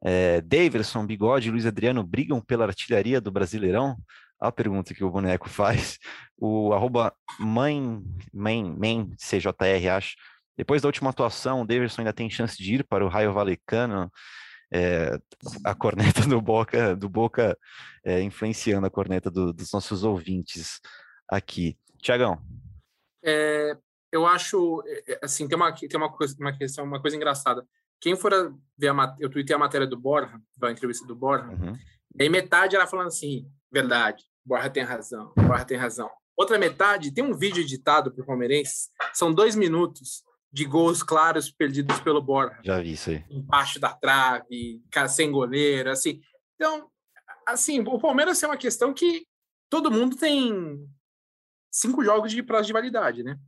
É, 0.04 0.42
Daverson, 0.42 1.06
Bigode 1.06 1.48
e 1.48 1.52
Luiz 1.52 1.66
Adriano 1.66 2.04
brigam 2.04 2.42
pela 2.42 2.66
artilharia 2.66 3.22
do 3.22 3.32
Brasileirão? 3.32 3.96
A 4.40 4.52
pergunta 4.52 4.94
que 4.96 5.04
o 5.04 5.12
boneco 5.12 5.48
faz. 5.50 6.00
O 6.36 6.74
arroba 6.74 7.14
mãe, 7.40 8.02
mãe, 8.34 8.64
mãe, 8.64 9.12
CJR, 9.16 9.90
acho. 9.96 10.16
Depois 10.58 10.82
da 10.82 10.88
última 10.88 11.12
atuação, 11.12 11.62
o 11.62 11.66
Daverson 11.66 12.02
ainda 12.02 12.14
tem 12.14 12.30
chance 12.30 12.58
de 12.58 12.76
ir 12.76 12.84
para 12.84 13.06
o 13.06 13.10
Raio 13.10 13.32
Valecano. 13.32 14.12
É, 14.74 15.20
a 15.64 15.76
corneta 15.76 16.22
do 16.28 16.42
Boca, 16.42 16.96
do 16.96 17.08
Boca 17.08 17.58
é, 18.04 18.22
influenciando 18.22 18.88
a 18.88 18.90
corneta 18.90 19.30
do, 19.30 19.54
dos 19.54 19.72
nossos 19.72 20.04
ouvintes 20.04 20.80
aqui. 21.30 21.78
Tiagão. 22.02 22.42
É, 23.24 23.78
eu 24.12 24.26
acho, 24.26 24.84
é, 24.86 25.14
é, 25.14 25.20
assim, 25.24 25.48
tem 25.48 25.56
uma, 25.56 25.72
tem 25.74 25.90
uma, 25.96 26.12
coisa, 26.12 26.36
uma 26.40 26.56
questão, 26.56 26.84
uma 26.84 27.02
coisa 27.02 27.16
engraçada. 27.16 27.66
Quem 28.00 28.16
for 28.16 28.32
ver 28.78 28.90
a 28.90 29.16
eu 29.20 29.30
tuitei 29.30 29.56
a 29.56 29.60
matéria 29.60 29.88
do 29.88 29.98
Borja, 29.98 30.40
da 30.58 30.72
entrevista 30.72 31.06
do 31.06 31.16
Borja, 31.16 31.48
uhum. 31.48 31.78
e 32.16 32.24
aí 32.24 32.30
metade 32.30 32.76
ela 32.76 32.88
falando 32.88 33.08
assim, 33.08 33.48
verdade, 33.72 34.24
Borja 34.44 34.70
tem 34.70 34.84
razão, 34.84 35.32
Borja 35.36 35.66
tem 35.66 35.78
razão. 35.78 36.10
Outra 36.36 36.58
metade 36.58 37.14
tem 37.14 37.24
um 37.24 37.36
vídeo 37.36 37.62
editado 37.62 38.12
por 38.12 38.26
palmeirenses, 38.26 38.90
são 39.14 39.32
dois 39.32 39.56
minutos 39.56 40.24
de 40.52 40.66
gols 40.66 41.02
claros 41.02 41.50
perdidos 41.50 42.00
pelo 42.02 42.22
Borja. 42.22 42.60
Já 42.64 42.82
vi 42.82 42.94
isso 42.94 43.10
aí. 43.12 43.24
Embaixo 43.30 43.80
da 43.80 43.94
trave, 43.94 44.82
sem 45.08 45.32
goleiro, 45.32 45.92
assim. 45.92 46.20
Então, 46.56 46.90
assim, 47.48 47.80
o 47.80 48.00
Palmeiras 48.00 48.42
é 48.44 48.48
uma 48.48 48.58
questão 48.58 48.94
que 48.94 49.26
todo 49.70 49.92
mundo 49.92 50.18
tem 50.18 50.86
cinco 51.72 52.04
jogos 52.04 52.32
de 52.32 52.44
prazo 52.44 52.68
de 52.68 52.74
validade, 52.74 53.24
né? 53.24 53.40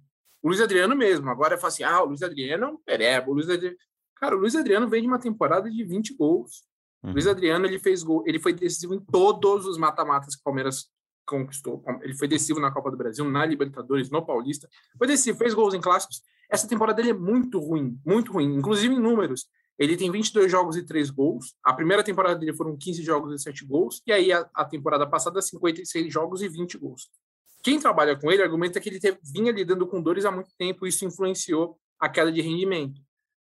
O 0.43 0.49
Luiz 0.49 0.59
Adriano 0.59 0.95
mesmo. 0.95 1.29
Agora 1.29 1.57
fala 1.57 1.69
assim: 1.69 1.83
ah, 1.83 2.03
o 2.03 2.07
Luiz 2.07 2.21
Adriano 2.21 2.79
pereba. 2.85 3.31
O 3.31 3.33
Luiz 3.33 3.49
Adriano... 3.49 3.77
Cara, 4.17 4.35
o 4.35 4.39
Luiz 4.39 4.55
Adriano 4.55 4.87
vem 4.87 5.01
de 5.01 5.07
uma 5.07 5.19
temporada 5.19 5.71
de 5.71 5.83
20 5.83 6.15
gols. 6.15 6.63
Uhum. 7.01 7.11
O 7.11 7.13
Luiz 7.13 7.27
Adriano 7.27 7.65
ele 7.65 7.79
fez 7.79 8.03
gol, 8.03 8.23
ele 8.25 8.39
foi 8.39 8.53
decisivo 8.53 8.93
em 8.93 8.99
todos 8.99 9.65
os 9.65 9.77
mata-matas 9.77 10.35
que 10.35 10.41
o 10.41 10.43
Palmeiras 10.43 10.87
conquistou. 11.25 11.83
Ele 12.01 12.13
foi 12.13 12.27
decisivo 12.27 12.59
na 12.59 12.71
Copa 12.71 12.91
do 12.91 12.97
Brasil, 12.97 13.29
na 13.29 13.45
Libertadores, 13.45 14.09
no 14.09 14.25
Paulista. 14.25 14.69
Foi 14.97 15.07
decisivo, 15.07 15.37
fez 15.37 15.53
gols 15.53 15.73
em 15.73 15.81
clássicos. 15.81 16.21
Essa 16.49 16.67
temporada 16.67 16.97
dele 16.97 17.11
é 17.11 17.13
muito 17.13 17.59
ruim, 17.59 17.99
muito 18.05 18.31
ruim, 18.31 18.55
inclusive 18.55 18.93
em 18.93 18.99
números. 18.99 19.47
Ele 19.77 19.97
tem 19.97 20.11
22 20.11 20.51
jogos 20.51 20.77
e 20.77 20.83
3 20.83 21.09
gols. 21.09 21.55
A 21.63 21.73
primeira 21.73 22.03
temporada 22.03 22.35
dele 22.35 22.53
foram 22.53 22.77
15 22.77 23.01
jogos 23.01 23.33
e 23.33 23.43
7 23.43 23.65
gols. 23.65 24.01
E 24.05 24.11
aí 24.11 24.31
a, 24.31 24.47
a 24.53 24.65
temporada 24.65 25.07
passada, 25.07 25.41
56 25.41 26.13
jogos 26.13 26.41
e 26.41 26.47
20 26.47 26.77
gols. 26.77 27.09
Quem 27.63 27.79
trabalha 27.79 28.19
com 28.19 28.29
ele 28.29 28.43
argumenta 28.43 28.79
que 28.79 28.89
ele 28.89 28.99
teve, 28.99 29.17
vinha 29.23 29.51
lidando 29.51 29.87
com 29.87 30.01
dores 30.01 30.25
há 30.25 30.31
muito 30.31 30.49
tempo 30.57 30.85
e 30.85 30.89
isso 30.89 31.05
influenciou 31.05 31.79
a 31.97 32.09
queda 32.09 32.31
de 32.31 32.41
rendimento. 32.41 33.01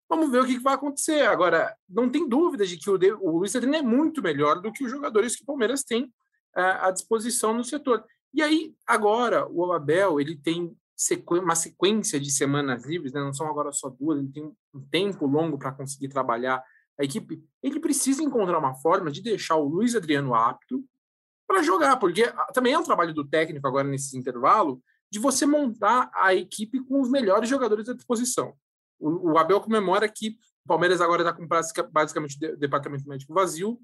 Vamos 0.09 0.31
ver 0.31 0.41
o 0.41 0.45
que 0.45 0.57
vai 0.57 0.73
acontecer. 0.73 1.21
Agora, 1.27 1.75
não 1.87 2.09
tem 2.09 2.27
dúvida 2.27 2.65
de 2.65 2.77
que 2.77 2.89
o, 2.89 2.97
de, 2.97 3.11
o 3.11 3.37
Luiz 3.37 3.55
Adriano 3.55 3.77
é 3.77 3.81
muito 3.81 4.21
melhor 4.21 4.59
do 4.59 4.71
que 4.71 4.83
os 4.83 4.89
jogadores 4.89 5.35
que 5.35 5.43
o 5.43 5.45
Palmeiras 5.45 5.83
tem 5.83 6.05
uh, 6.05 6.81
à 6.81 6.91
disposição 6.91 7.53
no 7.53 7.63
setor. 7.63 8.03
E 8.33 8.41
aí, 8.41 8.73
agora, 8.87 9.47
o 9.47 9.71
Abel, 9.71 10.19
ele 10.19 10.35
tem 10.35 10.75
sequ... 10.95 11.35
uma 11.35 11.55
sequência 11.55 12.19
de 12.19 12.31
semanas 12.31 12.85
livres, 12.85 13.13
né? 13.13 13.19
não 13.19 13.33
são 13.33 13.47
agora 13.47 13.71
só 13.71 13.89
duas, 13.89 14.17
ele 14.17 14.31
tem 14.31 14.51
um 14.73 14.81
tempo 14.89 15.27
longo 15.27 15.59
para 15.59 15.71
conseguir 15.71 16.07
trabalhar 16.07 16.63
a 16.99 17.03
equipe. 17.03 17.43
Ele 17.61 17.79
precisa 17.79 18.23
encontrar 18.23 18.57
uma 18.57 18.73
forma 18.75 19.11
de 19.11 19.21
deixar 19.21 19.57
o 19.57 19.67
Luiz 19.67 19.95
Adriano 19.95 20.33
apto 20.33 20.83
para 21.47 21.63
jogar, 21.63 21.97
porque 21.97 22.23
ah, 22.23 22.51
também 22.53 22.73
é 22.73 22.79
um 22.79 22.83
trabalho 22.83 23.13
do 23.13 23.27
técnico 23.27 23.67
agora 23.67 23.87
nesse 23.87 24.17
intervalo 24.17 24.81
de 25.09 25.19
você 25.19 25.45
montar 25.45 26.11
a 26.13 26.35
equipe 26.35 26.83
com 26.83 27.01
os 27.01 27.09
melhores 27.09 27.49
jogadores 27.49 27.87
à 27.87 27.93
disposição. 27.93 28.53
O, 28.99 29.31
o 29.31 29.37
Abel 29.37 29.61
comemora 29.61 30.07
que 30.09 30.37
o 30.65 30.67
Palmeiras 30.67 30.99
agora 30.99 31.21
está 31.21 31.33
com 31.33 31.47
basicamente 31.91 32.45
o 32.45 32.57
departamento 32.57 33.07
médico 33.07 33.33
vazio, 33.33 33.79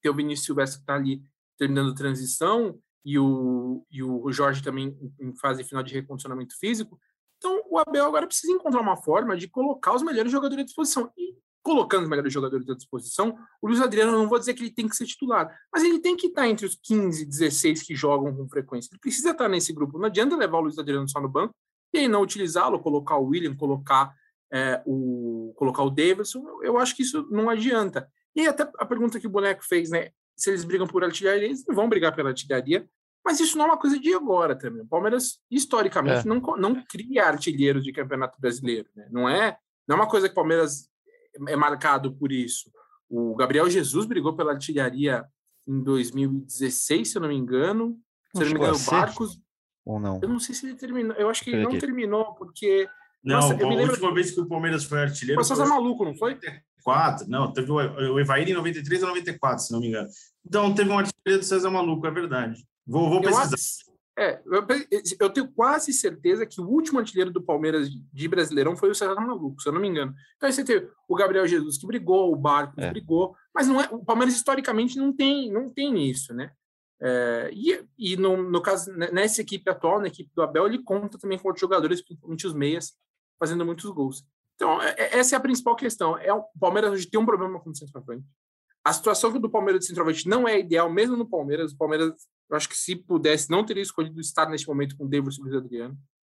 tem 0.00 0.10
o 0.10 0.14
Vinícius 0.14 0.46
Silvestre 0.46 0.78
que 0.78 0.82
está 0.82 0.94
ali 0.94 1.22
terminando 1.58 1.94
transição, 1.94 2.78
e 3.04 3.18
o, 3.18 3.84
e 3.90 4.02
o 4.02 4.32
Jorge 4.32 4.62
também 4.62 4.96
em 5.20 5.36
fase 5.36 5.62
final 5.62 5.82
de 5.82 5.92
recondicionamento 5.92 6.58
físico. 6.58 6.98
Então, 7.36 7.62
o 7.68 7.78
Abel 7.78 8.06
agora 8.06 8.26
precisa 8.26 8.52
encontrar 8.52 8.80
uma 8.80 8.96
forma 8.96 9.36
de 9.36 9.46
colocar 9.46 9.94
os 9.94 10.02
melhores 10.02 10.32
jogadores 10.32 10.62
à 10.62 10.64
disposição. 10.64 11.12
E 11.16 11.36
colocando 11.64 12.02
os 12.02 12.10
melhores 12.10 12.30
jogadores 12.30 12.68
à 12.68 12.74
disposição, 12.74 13.38
o 13.60 13.66
Luiz 13.66 13.80
Adriano, 13.80 14.12
não 14.12 14.28
vou 14.28 14.38
dizer 14.38 14.52
que 14.52 14.62
ele 14.62 14.70
tem 14.70 14.86
que 14.86 14.94
ser 14.94 15.06
titular, 15.06 15.50
mas 15.72 15.82
ele 15.82 15.98
tem 15.98 16.14
que 16.14 16.26
estar 16.26 16.46
entre 16.46 16.66
os 16.66 16.78
15, 16.80 17.24
16 17.24 17.82
que 17.82 17.96
jogam 17.96 18.36
com 18.36 18.46
frequência. 18.46 18.90
Ele 18.92 19.00
precisa 19.00 19.30
estar 19.30 19.48
nesse 19.48 19.72
grupo. 19.72 19.98
Não 19.98 20.04
adianta 20.04 20.36
levar 20.36 20.58
o 20.58 20.60
Luiz 20.60 20.78
Adriano 20.78 21.08
só 21.08 21.18
no 21.20 21.28
banco 21.28 21.54
e 21.94 22.00
aí 22.00 22.08
não 22.08 22.20
utilizá-lo, 22.20 22.78
colocar 22.80 23.16
o 23.16 23.24
William, 23.24 23.56
colocar 23.56 24.14
é, 24.52 24.82
o 24.84 25.54
colocar 25.56 25.82
o 25.82 25.90
Davidson. 25.90 26.44
Eu 26.62 26.76
acho 26.76 26.94
que 26.94 27.02
isso 27.02 27.26
não 27.30 27.48
adianta. 27.48 28.06
E 28.36 28.46
até 28.46 28.70
a 28.78 28.84
pergunta 28.84 29.18
que 29.18 29.26
o 29.26 29.30
Boneco 29.30 29.64
fez, 29.64 29.88
né? 29.88 30.10
Se 30.36 30.50
eles 30.50 30.64
brigam 30.64 30.86
por 30.86 31.02
artilharia, 31.02 31.46
eles 31.46 31.64
não 31.66 31.74
vão 31.74 31.88
brigar 31.88 32.14
pela 32.14 32.28
artilharia, 32.28 32.86
mas 33.24 33.40
isso 33.40 33.56
não 33.56 33.64
é 33.64 33.68
uma 33.68 33.78
coisa 33.78 33.98
de 33.98 34.12
agora 34.12 34.54
também. 34.54 34.82
O 34.82 34.86
Palmeiras, 34.86 35.38
historicamente, 35.50 36.26
é. 36.26 36.28
não, 36.28 36.40
não 36.58 36.84
cria 36.84 37.24
artilheiros 37.24 37.82
de 37.82 37.92
campeonato 37.92 38.38
brasileiro. 38.38 38.88
Né? 38.94 39.08
Não, 39.10 39.28
é, 39.28 39.56
não 39.88 39.96
é 39.96 40.00
uma 40.00 40.08
coisa 40.08 40.28
que 40.28 40.32
o 40.32 40.34
Palmeiras 40.34 40.90
é 41.48 41.56
marcado 41.56 42.14
por 42.14 42.32
isso. 42.32 42.70
O 43.08 43.34
Gabriel 43.34 43.68
Jesus 43.68 44.06
brigou 44.06 44.34
pela 44.34 44.52
artilharia 44.52 45.24
em 45.66 45.82
2016, 45.82 47.10
se 47.10 47.16
eu 47.16 47.22
não 47.22 47.28
me 47.28 47.36
engano. 47.36 47.98
Se 48.34 48.42
eu 48.42 48.46
não 48.46 48.54
me 48.54 48.58
engano, 48.60 48.76
o 48.76 48.90
Barcos. 48.90 49.40
Ou 49.84 50.00
não? 50.00 50.18
Eu 50.22 50.28
não 50.28 50.40
sei 50.40 50.54
se 50.54 50.66
ele 50.66 50.76
terminou. 50.76 51.16
Eu 51.16 51.28
acho 51.28 51.44
que 51.44 51.50
ele 51.50 51.62
não 51.62 51.78
terminou, 51.78 52.34
porque. 52.34 52.88
Não, 53.22 53.36
Nossa, 53.36 53.54
a 53.54 53.66
última 53.66 54.12
vez 54.12 54.30
que 54.32 54.40
o 54.40 54.46
Palmeiras 54.46 54.84
foi 54.84 55.00
artilheiro. 55.00 55.42
Foi 55.42 55.48
César 55.48 55.66
Maluco, 55.66 56.04
não 56.04 56.14
foi? 56.14 56.34
94, 56.34 57.28
não, 57.28 57.52
teve 57.52 57.72
o 57.72 58.20
Evair 58.20 58.48
em 58.48 58.52
93 58.52 59.02
ou 59.02 59.08
94, 59.08 59.64
se 59.64 59.72
não 59.72 59.80
me 59.80 59.88
engano. 59.88 60.08
Então, 60.46 60.74
teve 60.74 60.90
um 60.90 60.98
artilheiro 60.98 61.42
do 61.42 61.44
César 61.44 61.70
Maluco, 61.70 62.06
é 62.06 62.10
verdade. 62.10 62.62
Vou, 62.86 63.08
vou 63.08 63.20
pesquisar. 63.22 63.56
É, 64.16 64.40
eu, 64.46 64.64
eu, 65.18 65.30
tenho 65.30 65.48
quase 65.52 65.92
certeza 65.92 66.46
que 66.46 66.60
o 66.60 66.68
último 66.68 67.00
artilheiro 67.00 67.32
do 67.32 67.42
Palmeiras 67.42 67.88
de 67.90 68.28
Brasileirão 68.28 68.76
foi 68.76 68.90
o 68.90 68.94
César 68.94 69.16
Maluco, 69.16 69.60
se 69.60 69.68
eu 69.68 69.72
não 69.72 69.80
me 69.80 69.88
engano. 69.88 70.14
Então 70.36 70.46
aí 70.46 70.52
você 70.52 70.64
tem 70.64 70.88
o 71.08 71.16
Gabriel 71.16 71.46
Jesus 71.48 71.76
que 71.76 71.86
brigou, 71.86 72.32
o 72.32 72.36
Barcos 72.36 72.82
é. 72.82 72.90
brigou, 72.90 73.34
mas 73.52 73.66
não 73.66 73.80
é, 73.80 73.88
o 73.90 74.04
Palmeiras 74.04 74.36
historicamente 74.36 74.96
não 74.96 75.12
tem, 75.12 75.50
não 75.50 75.68
tem 75.68 76.08
isso, 76.08 76.32
né? 76.32 76.52
É, 77.02 77.50
e 77.52 77.84
e 77.98 78.16
no, 78.16 78.36
no 78.36 78.62
caso, 78.62 78.92
nessa 78.92 79.40
equipe 79.40 79.68
atual, 79.68 80.00
na 80.00 80.06
equipe 80.06 80.30
do 80.34 80.42
Abel, 80.42 80.66
ele 80.66 80.82
conta 80.82 81.18
também 81.18 81.38
com 81.38 81.48
outros 81.48 81.60
jogadores, 81.60 82.00
principalmente 82.00 82.46
os 82.46 82.54
meias, 82.54 82.94
fazendo 83.38 83.64
muitos 83.66 83.90
gols. 83.90 84.24
Então, 84.54 84.80
é, 84.80 84.94
é, 84.96 85.18
essa 85.18 85.34
é 85.34 85.38
a 85.38 85.40
principal 85.40 85.74
questão. 85.74 86.16
É, 86.18 86.32
o 86.32 86.44
Palmeiras 86.60 86.92
hoje 86.92 87.10
tem 87.10 87.18
um 87.20 87.26
problema 87.26 87.58
com 87.58 87.70
o 87.70 87.74
centroavante. 87.74 88.24
A 88.84 88.92
situação 88.92 89.32
do 89.32 89.50
Palmeiras 89.50 89.80
de 89.80 89.86
centroavante 89.86 90.28
não 90.28 90.46
é 90.46 90.60
ideal, 90.60 90.92
mesmo 90.92 91.16
no 91.16 91.26
Palmeiras. 91.26 91.72
O 91.72 91.76
Palmeiras, 91.76 92.12
eu 92.50 92.56
acho 92.56 92.68
que 92.68 92.76
se 92.76 92.94
pudesse, 92.94 93.50
não 93.50 93.64
teria 93.64 93.82
escolhido 93.82 94.20
estar 94.20 94.48
neste 94.48 94.68
momento 94.68 94.94
com 94.96 95.06
o 95.06 95.14
e 95.14 95.20
Luiz 95.20 95.54
Adriano. 95.54 95.96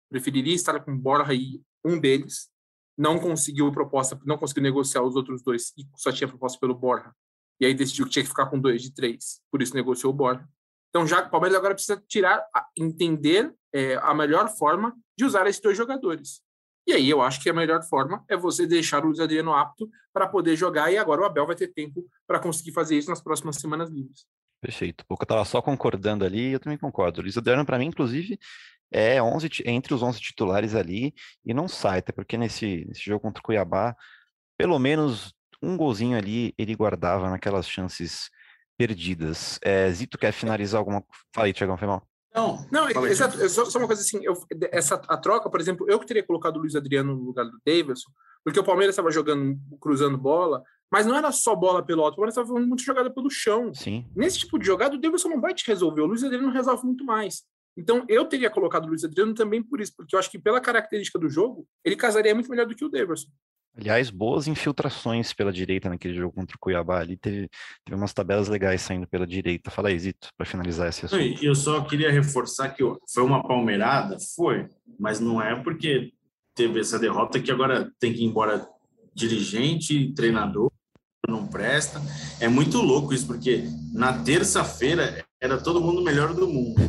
Preferiria 0.10 0.54
estar 0.54 0.80
com 0.80 0.96
Borja 0.96 1.34
e 1.34 1.60
um 1.84 2.00
deles. 2.00 2.50
Não 2.96 3.20
conseguiu 3.20 3.72
proposta, 3.72 4.20
não 4.26 4.38
conseguiu 4.38 4.64
negociar 4.64 5.02
os 5.02 5.16
outros 5.16 5.42
dois 5.42 5.74
e 5.76 5.86
só 5.98 6.12
tinha 6.12 6.28
proposta 6.28 6.60
pelo 6.60 6.76
Borja. 6.76 7.12
E 7.60 7.66
aí 7.66 7.74
decidiu 7.74 8.06
que 8.06 8.12
tinha 8.12 8.24
que 8.24 8.30
ficar 8.30 8.46
com 8.46 8.60
dois 8.60 8.82
de 8.82 8.94
três. 8.94 9.42
Por 9.52 9.62
isso 9.62 9.74
negociou 9.74 10.14
o 10.14 10.16
Borja. 10.16 10.48
Então, 10.90 11.06
já 11.06 11.26
o 11.26 11.30
Palmeiras 11.30 11.58
agora 11.58 11.74
precisa 11.74 12.02
tirar, 12.08 12.46
entender 12.78 13.54
é, 13.74 13.96
a 13.96 14.14
melhor 14.14 14.48
forma 14.56 14.96
de 15.18 15.26
usar 15.26 15.48
esses 15.48 15.62
dois 15.62 15.76
jogadores. 15.76 16.42
E 16.88 16.94
aí 16.94 17.10
eu 17.10 17.22
acho 17.22 17.42
que 17.42 17.50
a 17.50 17.54
melhor 17.54 17.82
forma 17.84 18.24
é 18.30 18.38
você 18.38 18.68
deixar 18.68 19.04
o 19.04 19.08
Luiz 19.08 19.20
Adriano 19.20 19.54
apto 19.54 19.90
para 20.14 20.28
poder 20.28 20.56
jogar 20.56 20.92
e 20.92 20.98
agora 20.98 21.22
o 21.22 21.26
Abel 21.26 21.48
vai 21.48 21.56
ter 21.56 21.68
tempo 21.70 22.06
para 22.28 22.40
conseguir 22.40 22.72
fazer 22.72 22.98
isso 22.98 23.10
nas 23.10 23.22
próximas 23.22 23.58
semanas 23.58 23.90
livres. 23.90 24.26
Perfeito. 24.62 25.04
Eu 25.10 25.18
estava 25.22 25.44
só 25.46 25.62
concordando 25.62 26.24
ali, 26.24 26.52
eu 26.52 26.60
também 26.60 26.78
concordo. 26.78 27.20
O 27.20 27.24
Luiz 27.24 27.38
Adriano, 27.38 27.66
para 27.66 27.78
mim, 27.80 27.88
inclusive, 27.88 28.40
é 28.92 29.22
11, 29.22 29.50
entre 29.66 29.94
os 29.94 30.02
11 30.04 30.20
titulares 30.20 30.76
ali 30.76 31.14
e 31.44 31.54
não 31.54 31.68
sai, 31.68 32.00
até 32.00 32.12
porque 32.12 32.38
nesse, 32.38 32.86
nesse 32.88 33.02
jogo 33.02 33.22
contra 33.22 33.42
o 33.42 33.44
Cuiabá, 33.44 33.96
pelo 34.58 34.78
menos 34.80 35.34
um 35.62 35.76
golzinho 35.76 36.18
ali 36.18 36.54
ele 36.58 36.76
guardava 36.76 37.30
naquelas 37.30 37.68
chances 37.68 38.30
perdidas. 38.78 39.60
É, 39.62 39.90
Zito 39.92 40.18
quer 40.18 40.32
finalizar 40.32 40.80
alguma. 40.80 41.04
Fala 41.34 41.48
aí, 41.48 41.54
Tiagão, 41.54 41.78
foi 41.78 41.88
mal. 41.88 42.08
Não, 42.36 42.68
não, 42.70 43.08
exato. 43.08 43.38
Só, 43.50 43.66
só, 43.66 43.80
uma 43.80 43.88
coisa 43.88 44.02
assim, 44.02 44.20
eu, 44.22 44.34
essa 44.72 44.96
a 45.08 45.18
troca, 45.18 45.50
por 45.50 45.62
exemplo, 45.62 45.90
eu 45.90 46.00
que 46.00 46.06
teria 46.06 46.24
colocado 46.24 46.58
o 46.58 46.60
Luiz 46.60 46.76
Adriano 46.76 47.16
no 47.16 47.24
lugar 47.24 47.46
do 47.46 47.60
Davidson, 47.66 48.12
porque 48.44 48.60
o 48.60 48.64
Palmeiras 48.64 48.94
estava 48.94 49.10
jogando, 49.10 49.58
cruzando 49.80 50.18
bola, 50.18 50.62
mas 50.92 51.06
não 51.06 51.16
era 51.16 51.32
só 51.32 51.56
bola 51.56 51.84
pelo 51.84 52.04
alto, 52.04 52.14
o 52.14 52.16
Palmeiras 52.18 52.38
estava 52.38 52.60
muita 52.60 52.84
jogada 52.84 53.10
pelo 53.10 53.30
chão. 53.30 53.74
Sim. 53.74 54.06
Nesse 54.16 54.40
tipo 54.40 54.60
de 54.60 54.66
jogada, 54.66 54.96
o 54.96 55.00
Davidson 55.00 55.30
não 55.30 55.42
vai 55.42 55.54
te 55.54 55.66
resolver, 55.66 56.02
o 56.02 56.06
Luiz 56.06 56.24
Adriano 56.24 56.52
resolve 56.52 56.86
muito 56.86 57.06
mais. 57.06 57.44
Então, 57.78 58.06
eu 58.08 58.26
teria 58.26 58.50
colocado 58.50 58.86
o 58.86 58.88
Luiz 58.88 59.04
Adriano 59.04 59.34
também 59.34 59.62
por 59.62 59.82
isso, 59.82 59.94
porque 59.96 60.16
eu 60.16 60.20
acho 60.20 60.30
que 60.30 60.40
pela 60.40 60.62
característica 60.62 61.20
do 61.20 61.30
jogo, 61.30 61.68
ele 61.84 61.96
casaria 61.96 62.34
muito 62.34 62.50
melhor 62.50 62.66
do 62.66 62.76
que 62.76 62.86
o 62.86 62.90
Davidson. 62.90 63.28
Aliás, 63.78 64.10
boas 64.10 64.48
infiltrações 64.48 65.34
pela 65.34 65.52
direita 65.52 65.90
naquele 65.90 66.14
jogo 66.14 66.34
contra 66.34 66.56
o 66.56 66.60
Cuiabá. 66.60 67.00
Ali 67.00 67.18
teve, 67.18 67.50
teve 67.84 67.98
umas 67.98 68.14
tabelas 68.14 68.48
legais 68.48 68.82
saindo 68.82 69.06
pela 69.06 69.28
direita. 69.28 69.70
Fala 69.70 69.90
aí, 69.90 70.00
Zito, 70.00 70.30
para 70.38 70.46
finalizar 70.46 70.88
esse 70.88 71.06
assunto. 71.06 71.44
Eu 71.44 71.54
só 71.54 71.82
queria 71.82 72.10
reforçar 72.10 72.70
que 72.70 72.84
foi 73.14 73.24
uma 73.24 73.46
palmeirada, 73.46 74.18
foi, 74.36 74.70
mas 74.98 75.20
não 75.20 75.42
é 75.42 75.62
porque 75.62 76.14
teve 76.56 76.80
essa 76.80 76.98
derrota 76.98 77.40
que 77.40 77.52
agora 77.52 77.92
tem 78.00 78.14
que 78.14 78.22
ir 78.22 78.26
embora 78.26 78.66
dirigente, 79.14 80.14
treinador, 80.14 80.72
não 81.28 81.46
presta. 81.46 82.02
É 82.40 82.48
muito 82.48 82.82
louco 82.82 83.14
isso, 83.14 83.28
porque 83.28 83.66
na 83.94 84.24
terça-feira 84.24 85.26
era 85.42 85.58
todo 85.58 85.82
mundo 85.82 86.02
melhor 86.02 86.34
do 86.34 86.48
mundo. 86.48 86.82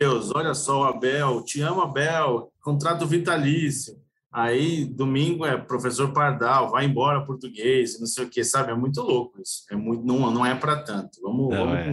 Deus, 0.00 0.32
olha 0.34 0.52
só 0.52 0.80
o 0.80 0.84
Abel, 0.84 1.44
te 1.44 1.60
amo, 1.60 1.80
Abel, 1.80 2.52
contrato 2.60 3.06
vitalício 3.06 4.02
Aí, 4.32 4.86
domingo 4.86 5.44
é 5.44 5.58
professor 5.58 6.10
Pardal, 6.12 6.70
vai 6.70 6.86
embora 6.86 7.24
português, 7.26 8.00
não 8.00 8.06
sei 8.06 8.24
o 8.24 8.30
que, 8.30 8.42
sabe? 8.42 8.72
É 8.72 8.74
muito 8.74 9.02
louco 9.02 9.38
isso. 9.42 9.64
É 9.70 9.76
muito, 9.76 10.04
não, 10.04 10.30
não 10.30 10.46
é 10.46 10.54
para 10.54 10.82
tanto. 10.82 11.20
Vamos, 11.20 11.50
não, 11.50 11.66
vamos, 11.66 11.78
é. 11.78 11.92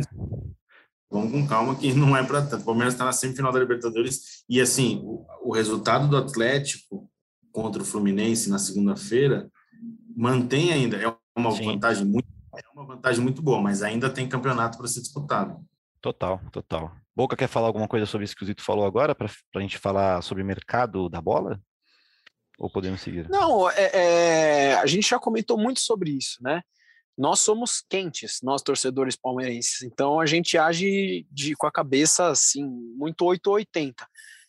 vamos 1.12 1.32
com 1.32 1.48
calma 1.48 1.76
que 1.76 1.94
não 1.94 2.16
é 2.16 2.24
para 2.24 2.42
tanto. 2.42 2.62
O 2.62 2.66
Palmeiras 2.66 2.94
está 2.94 3.04
na 3.04 3.12
semifinal 3.12 3.52
da 3.52 3.60
Libertadores 3.60 4.46
e, 4.48 4.62
assim, 4.62 5.02
o, 5.04 5.26
o 5.44 5.54
resultado 5.54 6.08
do 6.08 6.16
Atlético 6.16 7.10
contra 7.52 7.82
o 7.82 7.86
Fluminense 7.86 8.50
na 8.50 8.58
segunda-feira 8.58 9.52
mantém 10.16 10.72
ainda. 10.72 10.96
É 10.96 11.14
uma 11.38 11.52
Sim. 11.52 11.66
vantagem 11.66 12.06
muito 12.06 12.30
é 12.56 12.62
uma 12.74 12.86
vantagem 12.86 13.22
muito 13.22 13.42
boa, 13.42 13.62
mas 13.62 13.84
ainda 13.84 14.10
tem 14.10 14.28
campeonato 14.28 14.78
para 14.78 14.88
ser 14.88 15.02
disputado. 15.02 15.64
Total, 16.02 16.42
total. 16.52 16.92
Boca 17.16 17.36
quer 17.36 17.48
falar 17.48 17.68
alguma 17.68 17.88
coisa 17.88 18.06
sobre 18.06 18.26
isso 18.26 18.36
que 18.36 18.44
o 18.44 18.46
Zito 18.46 18.64
falou 18.64 18.86
agora, 18.86 19.14
para 19.14 19.30
a 19.56 19.60
gente 19.60 19.78
falar 19.78 20.22
sobre 20.22 20.42
o 20.42 20.46
mercado 20.46 21.10
da 21.10 21.22
bola? 21.22 21.60
Ou 22.60 22.70
podemos 22.70 23.00
seguir? 23.00 23.30
Não, 23.30 23.70
é, 23.72 23.92
é, 23.94 24.74
a 24.74 24.86
gente 24.86 25.10
já 25.10 25.18
comentou 25.18 25.58
muito 25.58 25.80
sobre 25.80 26.12
isso, 26.12 26.38
né? 26.42 26.62
Nós 27.18 27.40
somos 27.40 27.84
quentes, 27.90 28.40
nós 28.44 28.62
torcedores 28.62 29.16
palmeirenses, 29.16 29.82
então 29.82 30.20
a 30.20 30.26
gente 30.26 30.58
age 30.58 31.26
de, 31.32 31.56
com 31.56 31.68
a 31.68 31.72
cabeça 31.72 32.28
assim, 32.28 32.66
muito 32.96 33.26
880. 33.26 34.06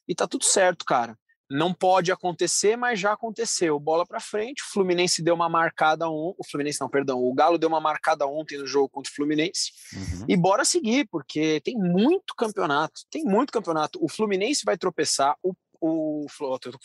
E 0.08 0.14
tá 0.14 0.26
tudo 0.26 0.44
certo, 0.44 0.84
cara. 0.84 1.16
Não 1.48 1.74
pode 1.74 2.12
acontecer, 2.12 2.76
mas 2.76 3.00
já 3.00 3.12
aconteceu. 3.12 3.78
Bola 3.78 4.06
para 4.06 4.20
frente, 4.20 4.62
o 4.62 4.72
Fluminense 4.72 5.20
deu 5.20 5.34
uma 5.34 5.48
marcada 5.48 6.08
ontem, 6.08 6.36
o 6.38 6.48
Fluminense 6.48 6.80
não, 6.80 6.88
perdão, 6.88 7.20
o 7.20 7.34
Galo 7.34 7.58
deu 7.58 7.68
uma 7.68 7.80
marcada 7.80 8.24
ontem 8.26 8.56
no 8.56 8.66
jogo 8.66 8.88
contra 8.88 9.10
o 9.10 9.14
Fluminense. 9.14 9.72
Uhum. 9.92 10.26
E 10.28 10.36
bora 10.36 10.64
seguir, 10.64 11.08
porque 11.10 11.60
tem 11.64 11.76
muito 11.76 12.34
campeonato, 12.36 13.00
tem 13.10 13.24
muito 13.24 13.52
campeonato. 13.52 13.98
O 14.00 14.08
Fluminense 14.08 14.62
vai 14.64 14.78
tropeçar, 14.78 15.36
o 15.42 15.52
o, 15.80 16.26
o 16.26 16.28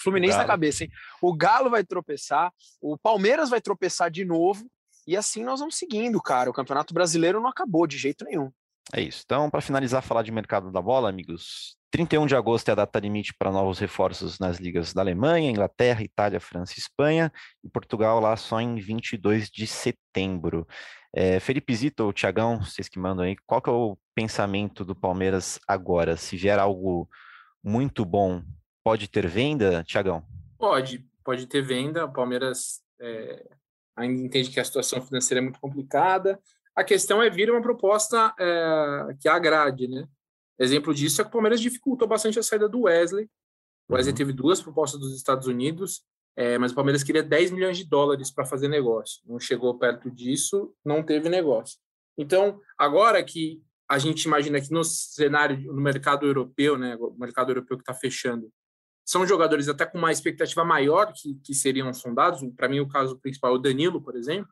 Fluminense 0.02 0.38
na 0.38 0.46
cabeça, 0.46 0.84
hein? 0.84 0.92
O 1.22 1.36
Galo 1.36 1.70
vai 1.70 1.84
tropeçar, 1.84 2.52
o 2.82 2.98
Palmeiras 2.98 3.50
vai 3.50 3.62
tropeçar 3.62 4.10
de 4.10 4.24
novo, 4.24 4.66
e 5.08 5.16
assim 5.16 5.44
nós 5.44 5.60
vamos 5.60 5.78
seguindo, 5.78 6.22
cara. 6.22 6.50
O 6.50 6.54
Campeonato 6.54 6.94
Brasileiro 6.94 7.40
não 7.40 7.50
acabou 7.50 7.86
de 7.86 7.98
jeito 7.98 8.26
nenhum. 8.26 8.52
É 8.94 9.02
isso. 9.02 9.24
Então, 9.26 9.50
para 9.50 9.62
finalizar, 9.62 10.02
falar 10.04 10.22
de 10.22 10.32
mercado 10.32 10.72
da 10.72 10.82
bola, 10.82 11.10
amigos, 11.10 11.76
31 11.92 12.28
de 12.28 12.36
agosto 12.36 12.70
é 12.70 12.72
a 12.74 12.76
data 12.76 13.00
limite 13.00 13.34
para 13.34 13.52
novos 13.52 13.80
reforços 13.80 14.38
nas 14.38 14.58
ligas 14.58 14.94
da 14.94 15.02
Alemanha, 15.02 15.50
Inglaterra, 15.50 16.04
Itália, 16.04 16.40
França 16.40 16.74
e 16.76 16.80
Espanha, 16.80 17.32
e 17.64 17.70
Portugal 17.70 18.20
lá 18.20 18.36
só 18.36 18.60
em 18.60 18.76
22 18.76 19.50
de 19.50 19.66
setembro. 19.66 20.68
É, 21.16 21.40
Felipe 21.40 21.74
Zito 21.74 22.04
ou 22.04 22.14
Tiagão, 22.14 22.60
vocês 22.62 22.90
que 22.90 23.00
mandam 23.00 23.26
aí, 23.26 23.36
qual 23.48 23.62
que 23.62 23.70
é 23.70 23.74
o 23.74 23.98
pensamento 24.14 24.84
do 24.84 24.96
Palmeiras 24.96 25.60
agora? 25.68 26.18
Se 26.18 26.36
vier 26.36 26.60
algo 26.60 27.10
muito 27.64 28.04
bom, 28.06 28.44
pode 28.86 29.08
ter 29.08 29.28
venda, 29.28 29.84
Tiagão? 29.84 30.24
Pode, 30.60 31.04
pode 31.24 31.48
ter 31.48 31.64
venda. 31.64 32.06
O 32.06 32.14
Palmeiras 32.14 32.84
é, 33.02 33.44
ainda 33.96 34.22
entende 34.22 34.52
que 34.52 34.60
a 34.60 34.64
situação 34.64 35.02
financeira 35.02 35.40
é 35.40 35.44
muito 35.44 35.60
complicada. 35.60 36.40
A 36.76 36.84
questão 36.84 37.20
é 37.20 37.28
vir 37.28 37.50
uma 37.50 37.64
proposta 37.64 38.32
é, 38.40 39.16
que 39.20 39.28
agrade, 39.28 39.88
né? 39.88 40.08
Exemplo 40.60 40.94
disso 40.94 41.20
é 41.20 41.24
que 41.24 41.30
o 41.30 41.34
Palmeiras 41.34 41.60
dificultou 41.60 42.08
bastante 42.08 42.38
a 42.38 42.44
saída 42.44 42.70
do 42.70 42.82
Wesley. 42.82 43.28
O 43.90 43.96
Wesley 43.96 44.12
uhum. 44.12 44.18
teve 44.18 44.34
duas 44.34 44.62
propostas 44.62 45.00
dos 45.00 45.16
Estados 45.16 45.48
Unidos, 45.48 46.04
é, 46.36 46.60
mas 46.60 46.72
o 46.72 46.76
Palmeiras 46.76 47.02
queria 47.02 47.24
10 47.24 47.52
milhões 47.52 47.78
de 47.78 47.86
dólares 47.86 48.30
para 48.30 48.46
fazer 48.46 48.68
negócio. 48.68 49.20
Não 49.26 49.40
chegou 49.40 49.80
perto 49.80 50.12
disso, 50.12 50.72
não 50.86 51.02
teve 51.02 51.28
negócio. 51.28 51.80
Então, 52.16 52.60
agora 52.78 53.24
que 53.24 53.64
a 53.90 53.98
gente 53.98 54.26
imagina 54.26 54.62
que 54.62 54.72
no 54.72 54.84
cenário, 54.84 55.74
no 55.74 55.82
mercado 55.82 56.28
europeu, 56.28 56.78
né, 56.78 56.96
o 57.00 57.16
mercado 57.18 57.50
europeu 57.50 57.78
que 57.78 57.82
está 57.82 57.94
fechando, 57.94 58.52
são 59.06 59.26
jogadores 59.26 59.70
até 59.70 59.86
com 59.86 60.00
uma 60.00 60.12
expectativa 60.12 60.66
maior 60.66 61.14
que, 61.14 61.36
que 61.36 61.54
seriam 61.54 61.94
sondados. 61.94 62.42
Para 62.58 62.68
mim, 62.68 62.80
o 62.80 62.90
caso 62.90 63.18
principal 63.20 63.52
é 63.52 63.56
o 63.56 63.60
Danilo, 63.60 64.02
por 64.02 64.16
exemplo. 64.16 64.52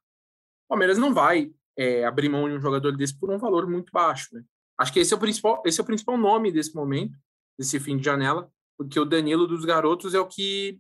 O 0.66 0.70
Palmeiras 0.70 0.98
não 1.00 1.12
vai 1.12 1.52
é, 1.76 2.06
abrir 2.06 2.30
mão 2.30 2.48
de 2.48 2.56
um 2.56 2.62
jogador 2.62 2.96
desse 2.96 3.18
por 3.18 3.32
um 3.32 3.40
valor 3.40 3.68
muito 3.68 3.92
baixo. 3.92 4.30
Né? 4.32 4.44
Acho 4.78 4.94
que 4.94 5.00
esse 5.00 5.12
é 5.12 5.18
o 5.18 5.20
principal, 5.20 5.64
esse 5.66 5.80
é 5.80 5.84
o 5.84 5.86
principal 5.86 6.18
nome 6.18 6.52
desse 6.52 6.76
momento, 6.76 7.18
desse 7.58 7.80
fim 7.80 7.98
de 7.98 8.06
janela, 8.06 8.48
porque 8.78 9.00
o 9.00 9.06
Danilo 9.06 9.48
dos 9.48 9.66
garotos 9.66 10.14
é 10.14 10.20
o 10.20 10.28
que 10.28 10.80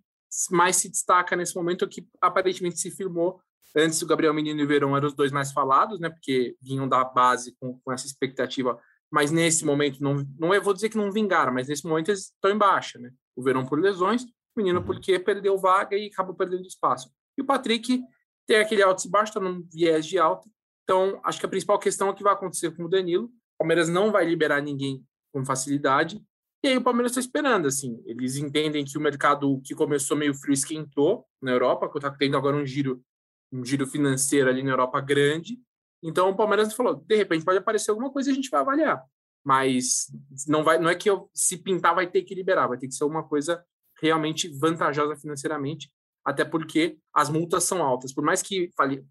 mais 0.51 0.77
se 0.77 0.89
destaca 0.89 1.35
nesse 1.35 1.55
momento, 1.55 1.83
é 1.83 1.87
o 1.87 1.89
que 1.89 2.07
aparentemente 2.21 2.79
se 2.79 2.91
firmou. 2.91 3.41
Antes 3.75 4.01
o 4.03 4.07
Gabriel 4.07 4.35
Menino 4.35 4.59
e 4.59 4.63
o 4.63 4.67
Verão 4.67 4.95
eram 4.95 5.07
os 5.07 5.15
dois 5.15 5.31
mais 5.31 5.51
falados, 5.51 5.99
né? 5.99 6.09
Porque 6.09 6.55
vinham 6.61 6.87
da 6.87 7.03
base 7.03 7.55
com, 7.59 7.79
com 7.79 7.91
essa 7.91 8.05
expectativa, 8.05 8.79
mas 9.11 9.31
nesse 9.31 9.65
momento 9.65 9.99
não, 9.99 10.27
não 10.37 10.53
é, 10.53 10.59
vou 10.59 10.75
dizer 10.75 10.89
que 10.89 10.97
não 10.97 11.11
vingaram, 11.11 11.51
mas 11.51 11.67
nesse 11.67 11.85
momento 11.85 12.09
eles 12.09 12.31
estão 12.31 12.51
em 12.51 12.57
baixa, 12.57 12.99
né? 12.99 13.11
O 13.35 13.43
Verão 13.43 13.65
por 13.65 13.79
lesões, 13.79 14.23
o 14.23 14.29
Menino 14.57 14.79
uhum. 14.79 14.85
porque 14.85 15.17
perdeu 15.19 15.57
vaga 15.57 15.97
e 15.97 16.07
acabou 16.07 16.35
perdendo 16.35 16.65
espaço. 16.65 17.11
E 17.37 17.41
o 17.41 17.45
Patrick 17.45 18.01
tem 18.45 18.57
aquele 18.57 18.83
alto 18.83 19.05
e 19.05 19.09
baixo, 19.09 19.31
está 19.31 19.39
num 19.39 19.63
viés 19.71 20.05
de 20.05 20.19
alta. 20.19 20.47
Então, 20.83 21.19
acho 21.23 21.39
que 21.39 21.45
a 21.45 21.49
principal 21.49 21.79
questão 21.79 22.07
é 22.07 22.11
o 22.11 22.13
que 22.13 22.23
vai 22.23 22.33
acontecer 22.33 22.75
com 22.75 22.83
o 22.83 22.89
Danilo. 22.89 23.25
O 23.25 23.59
Palmeiras 23.59 23.89
não 23.89 24.11
vai 24.11 24.25
liberar 24.25 24.61
ninguém 24.61 25.03
com 25.33 25.45
facilidade. 25.45 26.21
E 26.63 26.67
aí 26.67 26.77
o 26.77 26.83
Palmeiras 26.83 27.11
está 27.11 27.19
esperando, 27.19 27.67
assim. 27.67 28.01
Eles 28.05 28.35
entendem 28.35 28.85
que 28.85 28.97
o 28.97 29.01
mercado 29.01 29.61
que 29.65 29.73
começou 29.73 30.15
meio 30.15 30.33
frio 30.33 30.53
esquentou 30.53 31.25
na 31.41 31.51
Europa, 31.51 31.89
que 31.89 31.97
está 31.97 32.11
tendo 32.11 32.37
agora 32.37 32.55
um 32.55 32.65
giro, 32.65 33.03
um 33.51 33.65
giro 33.65 33.87
financeiro 33.87 34.49
ali 34.49 34.63
na 34.63 34.71
Europa 34.71 35.01
grande. 35.01 35.59
Então 36.01 36.29
o 36.29 36.35
Palmeiras 36.35 36.73
falou, 36.73 36.95
de 36.95 37.15
repente 37.15 37.45
pode 37.45 37.57
aparecer 37.57 37.91
alguma 37.91 38.11
coisa 38.11 38.29
e 38.29 38.33
a 38.33 38.35
gente 38.35 38.49
vai 38.49 38.61
avaliar. 38.61 39.03
Mas 39.43 40.07
não 40.47 40.63
vai, 40.63 40.79
não 40.79 40.89
é 40.89 40.95
que 40.95 41.09
eu, 41.09 41.29
se 41.33 41.57
pintar 41.57 41.93
vai 41.93 42.07
ter 42.07 42.23
que 42.23 42.33
liberar, 42.33 42.67
vai 42.67 42.77
ter 42.77 42.87
que 42.87 42.95
ser 42.95 43.03
uma 43.03 43.23
coisa 43.23 43.63
realmente 44.01 44.47
vantajosa 44.47 45.15
financeiramente, 45.15 45.91
até 46.25 46.45
porque 46.45 46.97
as 47.13 47.29
multas 47.29 47.63
são 47.63 47.83
altas. 47.83 48.13
Por 48.13 48.23
mais 48.23 48.41
que 48.41 48.71
fale, 48.75 49.05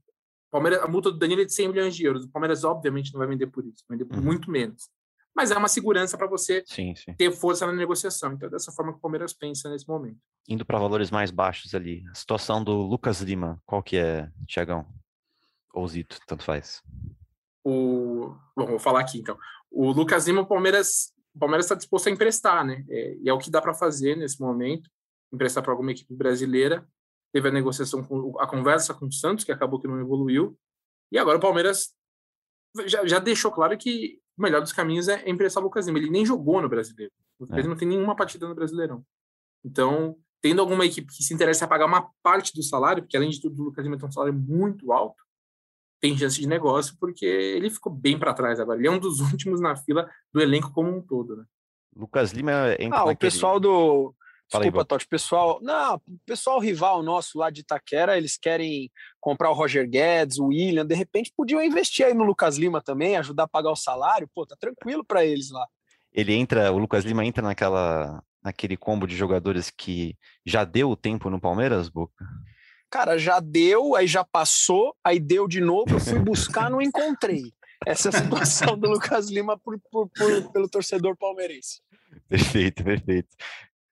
Palmeiras, 0.51 0.83
a 0.83 0.89
multa 0.89 1.11
do 1.11 1.19
Danilo 1.19 1.41
é 1.41 1.45
de 1.45 1.53
100 1.53 1.69
milhões 1.69 1.97
de 1.97 2.05
euros. 2.05 2.25
O 2.25 2.31
Palmeiras, 2.31 2.63
obviamente, 2.63 3.13
não 3.13 3.19
vai 3.19 3.29
vender 3.29 3.47
por 3.47 3.65
isso, 3.67 3.85
vai 3.89 3.97
vender 3.97 4.09
por 4.09 4.19
uhum. 4.19 4.25
muito 4.25 4.51
menos. 4.51 4.91
Mas 5.35 5.51
é 5.51 5.57
uma 5.57 5.69
segurança 5.69 6.19
para 6.19 6.27
você 6.27 6.63
sim, 6.67 6.95
sim. 6.95 7.15
ter 7.15 7.33
força 7.33 7.67
na 7.67 7.73
negociação. 7.73 8.35
Então, 8.35 8.49
é 8.49 8.51
dessa 8.51 8.71
forma 8.71 8.93
que 8.93 8.99
o 8.99 9.01
Palmeiras 9.01 9.33
pensa 9.33 9.71
nesse 9.71 9.89
momento. 9.89 10.19
Indo 10.47 10.65
para 10.67 10.79
valores 10.79 11.11
mais 11.11 11.31
baixos 11.31 11.75
ali, 11.75 12.05
a 12.11 12.15
situação 12.15 12.63
do 12.63 12.83
Lucas 12.83 13.23
Lima, 13.23 13.59
qual 13.65 13.83
que 13.83 13.97
é, 13.97 14.31
Tiagão? 14.47 14.87
Ou 15.73 15.89
Zito, 15.89 16.19
tanto 16.27 16.45
faz. 16.45 16.83
O... 17.65 18.35
Bom, 18.55 18.67
vou 18.67 18.79
falar 18.79 19.01
aqui 19.01 19.19
então. 19.19 19.39
O 19.73 19.91
Lucas 19.91 20.27
Lima, 20.27 20.43
o 20.43 20.47
Palmeiras 20.47 21.13
o 21.35 21.39
Palmeiras 21.39 21.65
está 21.65 21.75
disposto 21.75 22.09
a 22.09 22.11
emprestar, 22.11 22.63
né? 22.65 22.85
É, 22.91 23.17
e 23.23 23.29
é 23.29 23.33
o 23.33 23.39
que 23.39 23.51
dá 23.51 23.61
para 23.61 23.73
fazer 23.73 24.17
nesse 24.17 24.39
momento, 24.39 24.91
emprestar 25.33 25.63
para 25.63 25.73
alguma 25.73 25.91
equipe 25.91 26.15
brasileira 26.15 26.87
teve 27.33 27.49
a 27.49 27.53
negociação 27.53 28.05
com 28.05 28.39
a 28.39 28.47
conversa 28.47 28.93
com 28.93 29.07
o 29.07 29.13
Santos, 29.13 29.45
que 29.45 29.51
acabou 29.51 29.81
que 29.81 29.89
não 29.89 29.99
evoluiu. 29.99 30.57
E 31.11 31.19
agora 31.19 31.39
o 31.39 31.41
Palmeiras 31.41 31.95
já, 32.87 33.07
já 33.07 33.19
deixou 33.19 33.51
claro 33.51 33.77
que 33.77 34.21
o 34.37 34.43
melhor 34.43 34.61
dos 34.61 34.73
caminhos 34.73 35.09
é 35.09 35.29
emprestar 35.29 35.63
o 35.63 35.67
Lucas 35.67 35.87
Lima. 35.87 35.99
Ele 35.99 36.11
nem 36.11 36.27
jogou 36.27 36.61
no 36.61 36.69
Brasileiro. 36.69 37.13
É. 37.51 37.59
Ele 37.59 37.69
não 37.69 37.77
tem 37.77 37.89
nenhuma 37.89 38.15
partida 38.15 38.47
no 38.47 38.55
Brasileirão. 38.55 39.05
Então, 39.65 40.17
tendo 40.41 40.61
alguma 40.61 40.85
equipe 40.85 41.13
que 41.13 41.23
se 41.23 41.33
interessa 41.33 41.65
a 41.65 41.69
pagar 41.69 41.87
uma 41.87 42.11
parte 42.23 42.53
do 42.55 42.63
salário, 42.63 43.03
porque 43.03 43.17
além 43.17 43.31
de 43.31 43.41
tudo 43.41 43.63
o 43.63 43.65
Lucas 43.67 43.83
Lima 43.83 43.99
tem 43.99 44.07
um 44.07 44.13
salário 44.13 44.35
muito 44.35 44.93
alto, 44.93 45.23
tem 46.03 46.19
chance 46.19 46.41
de 46.41 46.49
negócio, 46.49 46.97
porque 46.99 47.25
ele 47.25 47.71
ficou 47.71 47.93
bem 47.93 48.19
para 48.19 48.35
trás 48.35 48.59
agora. 48.59 48.79
Ele 48.79 48.89
é 48.89 48.91
um 48.91 48.99
dos 48.99 49.21
últimos 49.33 49.61
na 49.61 49.77
fila 49.77 50.11
do 50.35 50.43
elenco 50.43 50.73
como 50.73 50.95
um 50.95 51.01
todo, 51.01 51.37
né? 51.37 51.45
Lucas 51.97 52.33
Lima 52.33 52.75
entra 52.79 52.99
Ah, 52.99 53.07
naquele... 53.07 53.13
o 53.13 53.17
pessoal 53.17 53.61
do 53.61 54.15
Desculpa, 54.51 54.85
Totti, 54.85 55.07
pessoal. 55.07 55.59
Não, 55.63 56.01
pessoal 56.27 56.59
rival 56.59 57.03
nosso 57.03 57.39
lá 57.39 57.49
de 57.49 57.61
Itaquera, 57.61 58.19
eles 58.19 58.37
querem 58.37 58.91
comprar 59.21 59.51
o 59.51 59.55
Roger 59.55 59.89
Guedes, 59.89 60.39
o 60.39 60.47
William, 60.47 60.85
de 60.85 60.95
repente 60.95 61.33
podiam 61.35 61.63
investir 61.63 62.05
aí 62.05 62.13
no 62.13 62.25
Lucas 62.25 62.59
Lima 62.59 62.83
também, 62.83 63.17
ajudar 63.17 63.45
a 63.45 63.49
pagar 63.49 63.71
o 63.71 63.77
salário, 63.77 64.29
pô, 64.35 64.45
tá 64.45 64.57
tranquilo 64.59 65.05
para 65.05 65.25
eles 65.25 65.51
lá. 65.51 65.67
Ele 66.13 66.35
entra, 66.35 66.71
o 66.71 66.79
Lucas 66.79 67.05
Lima 67.05 67.25
entra 67.25 67.43
naquela 67.43 68.23
naquele 68.43 68.77
combo 68.77 69.07
de 69.07 69.15
jogadores 69.15 69.71
que 69.71 70.17
já 70.45 70.65
deu 70.65 70.91
o 70.91 70.97
tempo 70.97 71.31
no 71.31 71.41
Palmeiras, 71.41 71.89
Boca? 71.89 72.27
Cara, 72.93 73.17
já 73.17 73.41
deu, 73.41 73.97
aí 73.97 74.07
já 74.07 74.23
passou, 74.23 74.95
aí 75.03 75.19
deu 75.19 75.49
de 75.49 75.63
novo, 75.63 75.95
eu 75.95 75.99
fui 75.99 76.19
buscar, 76.19 76.71
não 76.71 76.83
encontrei. 76.83 77.51
Essa 77.87 78.11
é 78.11 78.15
a 78.15 78.21
situação 78.21 78.79
do 78.79 78.91
Lucas 78.91 79.31
Lima 79.31 79.59
por, 79.59 79.81
por, 79.91 80.11
por, 80.11 80.53
pelo 80.53 80.69
torcedor 80.69 81.17
palmeirense. 81.17 81.81
Perfeito, 82.29 82.85
perfeito. 82.85 83.29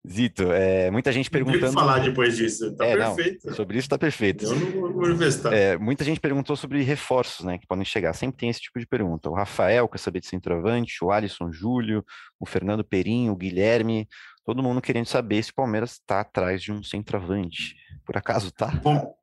Zito, 0.06 0.50
é, 0.52 0.90
muita 0.90 1.12
gente 1.12 1.30
perguntando. 1.30 1.66
Não 1.66 1.72
falar 1.72 1.98
depois 1.98 2.36
disso, 2.36 2.74
tá 2.74 2.86
é, 2.86 2.96
perfeito. 2.96 3.46
Não, 3.46 3.54
sobre 3.54 3.78
isso 3.78 3.88
tá 3.88 3.98
perfeito. 3.98 4.44
Eu 4.44 4.54
não 4.54 4.70
vou 4.70 5.02
manifestar. 5.02 5.52
É, 5.52 5.76
muita 5.76 6.04
gente 6.04 6.20
perguntou 6.20 6.56
sobre 6.56 6.82
reforços, 6.82 7.44
né, 7.44 7.58
que 7.58 7.66
podem 7.66 7.84
chegar. 7.84 8.12
Sempre 8.14 8.38
tem 8.38 8.48
esse 8.48 8.60
tipo 8.60 8.78
de 8.78 8.86
pergunta. 8.86 9.28
O 9.28 9.34
Rafael 9.34 9.88
quer 9.88 9.98
saber 9.98 10.20
de 10.20 10.26
centroavante, 10.26 11.02
o 11.02 11.10
Alisson 11.10 11.52
Júlio, 11.52 12.04
o 12.38 12.46
Fernando 12.46 12.84
Perinho, 12.84 13.32
o 13.32 13.36
Guilherme, 13.36 14.08
todo 14.44 14.62
mundo 14.62 14.80
querendo 14.80 15.06
saber 15.06 15.42
se 15.42 15.50
o 15.50 15.54
Palmeiras 15.54 15.92
está 15.92 16.20
atrás 16.20 16.62
de 16.62 16.72
um 16.72 16.82
centroavante. 16.82 17.76
Por 18.04 18.16
acaso 18.16 18.50
tá? 18.50 18.68
Bom, 18.82 19.14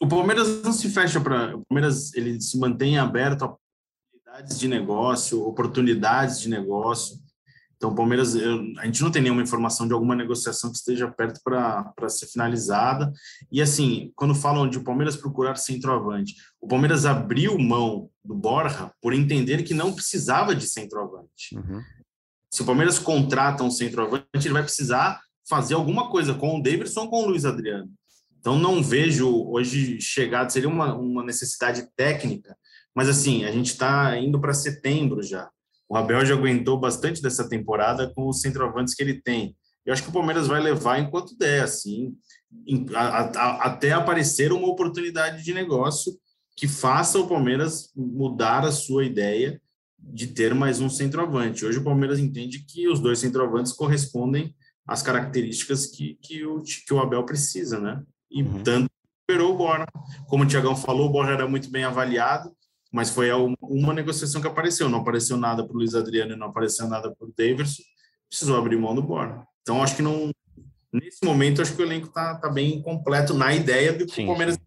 o 0.00 0.06
Palmeiras 0.06 0.62
não 0.62 0.72
se 0.72 0.90
fecha 0.90 1.20
para. 1.20 1.56
O 1.56 1.64
Palmeiras 1.66 2.12
ele 2.14 2.40
se 2.40 2.58
mantém 2.58 2.98
aberto 2.98 3.44
a 3.44 3.46
oportunidades 3.46 4.58
de 4.58 4.68
negócio, 4.68 5.42
oportunidades 5.46 6.40
de 6.40 6.48
negócio. 6.48 7.26
Então, 7.76 7.90
o 7.90 7.94
Palmeiras, 7.94 8.34
eu, 8.34 8.58
a 8.78 8.86
gente 8.86 9.02
não 9.02 9.10
tem 9.10 9.20
nenhuma 9.20 9.42
informação 9.42 9.86
de 9.86 9.92
alguma 9.92 10.16
negociação 10.16 10.70
que 10.70 10.78
esteja 10.78 11.10
perto 11.10 11.40
para 11.44 12.08
ser 12.08 12.26
finalizada. 12.26 13.12
E, 13.52 13.60
assim, 13.60 14.12
quando 14.16 14.34
falam 14.34 14.68
de 14.68 14.78
o 14.78 14.84
Palmeiras 14.84 15.16
procurar 15.16 15.56
centroavante, 15.56 16.34
o 16.58 16.66
Palmeiras 16.66 17.04
abriu 17.04 17.58
mão 17.58 18.08
do 18.24 18.34
Borja 18.34 18.90
por 19.00 19.12
entender 19.12 19.62
que 19.62 19.74
não 19.74 19.92
precisava 19.92 20.54
de 20.54 20.66
centroavante. 20.66 21.54
Uhum. 21.54 21.82
Se 22.56 22.62
o 22.62 22.64
Palmeiras 22.64 22.98
contrata 22.98 23.62
um 23.62 23.70
centroavante, 23.70 24.26
ele 24.34 24.54
vai 24.54 24.62
precisar 24.62 25.20
fazer 25.46 25.74
alguma 25.74 26.08
coisa 26.08 26.32
com 26.32 26.58
o 26.58 26.62
Davidson 26.62 27.02
ou 27.02 27.10
com 27.10 27.22
o 27.22 27.26
Luiz 27.26 27.44
Adriano. 27.44 27.90
Então, 28.40 28.58
não 28.58 28.82
vejo 28.82 29.46
hoje 29.50 30.00
chegado, 30.00 30.50
seria 30.50 30.66
uma, 30.70 30.94
uma 30.94 31.22
necessidade 31.22 31.86
técnica, 31.94 32.56
mas, 32.94 33.10
assim, 33.10 33.44
a 33.44 33.52
gente 33.52 33.72
está 33.72 34.18
indo 34.18 34.40
para 34.40 34.54
setembro 34.54 35.22
já. 35.22 35.50
O 35.86 35.98
Abel 35.98 36.24
já 36.24 36.32
aguentou 36.32 36.80
bastante 36.80 37.20
dessa 37.20 37.46
temporada 37.46 38.10
com 38.14 38.26
os 38.26 38.40
centroavantes 38.40 38.94
que 38.94 39.02
ele 39.02 39.20
tem. 39.20 39.54
Eu 39.84 39.92
acho 39.92 40.02
que 40.02 40.08
o 40.08 40.12
Palmeiras 40.12 40.46
vai 40.46 40.58
levar 40.58 40.98
enquanto 40.98 41.36
der, 41.36 41.62
assim, 41.62 42.14
a, 42.94 43.18
a, 43.20 43.66
até 43.66 43.92
aparecer 43.92 44.50
uma 44.50 44.68
oportunidade 44.68 45.44
de 45.44 45.52
negócio 45.52 46.18
que 46.56 46.66
faça 46.66 47.18
o 47.18 47.28
Palmeiras 47.28 47.90
mudar 47.94 48.64
a 48.64 48.72
sua 48.72 49.04
ideia 49.04 49.60
de 50.12 50.28
ter 50.28 50.54
mais 50.54 50.80
um 50.80 50.88
centroavante. 50.88 51.64
Hoje 51.64 51.78
o 51.78 51.84
Palmeiras 51.84 52.18
entende 52.18 52.60
que 52.60 52.88
os 52.88 53.00
dois 53.00 53.18
centroavantes 53.18 53.72
correspondem 53.72 54.54
às 54.86 55.02
características 55.02 55.86
que, 55.86 56.18
que, 56.22 56.44
o, 56.44 56.62
que 56.62 56.94
o 56.94 57.00
Abel 57.00 57.24
precisa, 57.24 57.80
né? 57.80 58.02
E 58.30 58.42
uhum. 58.42 58.62
tanto 58.62 58.90
esperou 59.20 59.54
o 59.54 59.56
Borja. 59.56 59.86
Como 60.28 60.44
o 60.44 60.46
Tiagão 60.46 60.76
falou, 60.76 61.08
o 61.08 61.12
Borja 61.12 61.32
era 61.32 61.48
muito 61.48 61.70
bem 61.70 61.84
avaliado, 61.84 62.52
mas 62.92 63.10
foi 63.10 63.30
uma 63.60 63.92
negociação 63.92 64.40
que 64.40 64.46
apareceu. 64.46 64.88
Não 64.88 65.00
apareceu 65.00 65.36
nada 65.36 65.64
para 65.64 65.74
o 65.74 65.78
Luiz 65.78 65.94
Adriano 65.94 66.32
e 66.32 66.36
não 66.36 66.48
apareceu 66.48 66.88
nada 66.88 67.12
para 67.14 67.26
o 67.26 67.32
Davidson. 67.36 67.82
Precisou 68.28 68.56
abrir 68.56 68.78
mão 68.78 68.94
do 68.94 69.02
Borja. 69.02 69.44
Então, 69.62 69.82
acho 69.82 69.96
que 69.96 70.02
não. 70.02 70.30
Nesse 70.92 71.24
momento, 71.24 71.60
acho 71.60 71.74
que 71.74 71.82
o 71.82 71.84
elenco 71.84 72.06
está 72.06 72.36
tá 72.36 72.48
bem 72.48 72.80
completo 72.80 73.34
na 73.34 73.52
ideia 73.52 73.92
do 73.92 74.06
que 74.06 74.14
sim, 74.14 74.24
o 74.24 74.28
Palmeiras. 74.28 74.54
Sim. 74.54 74.60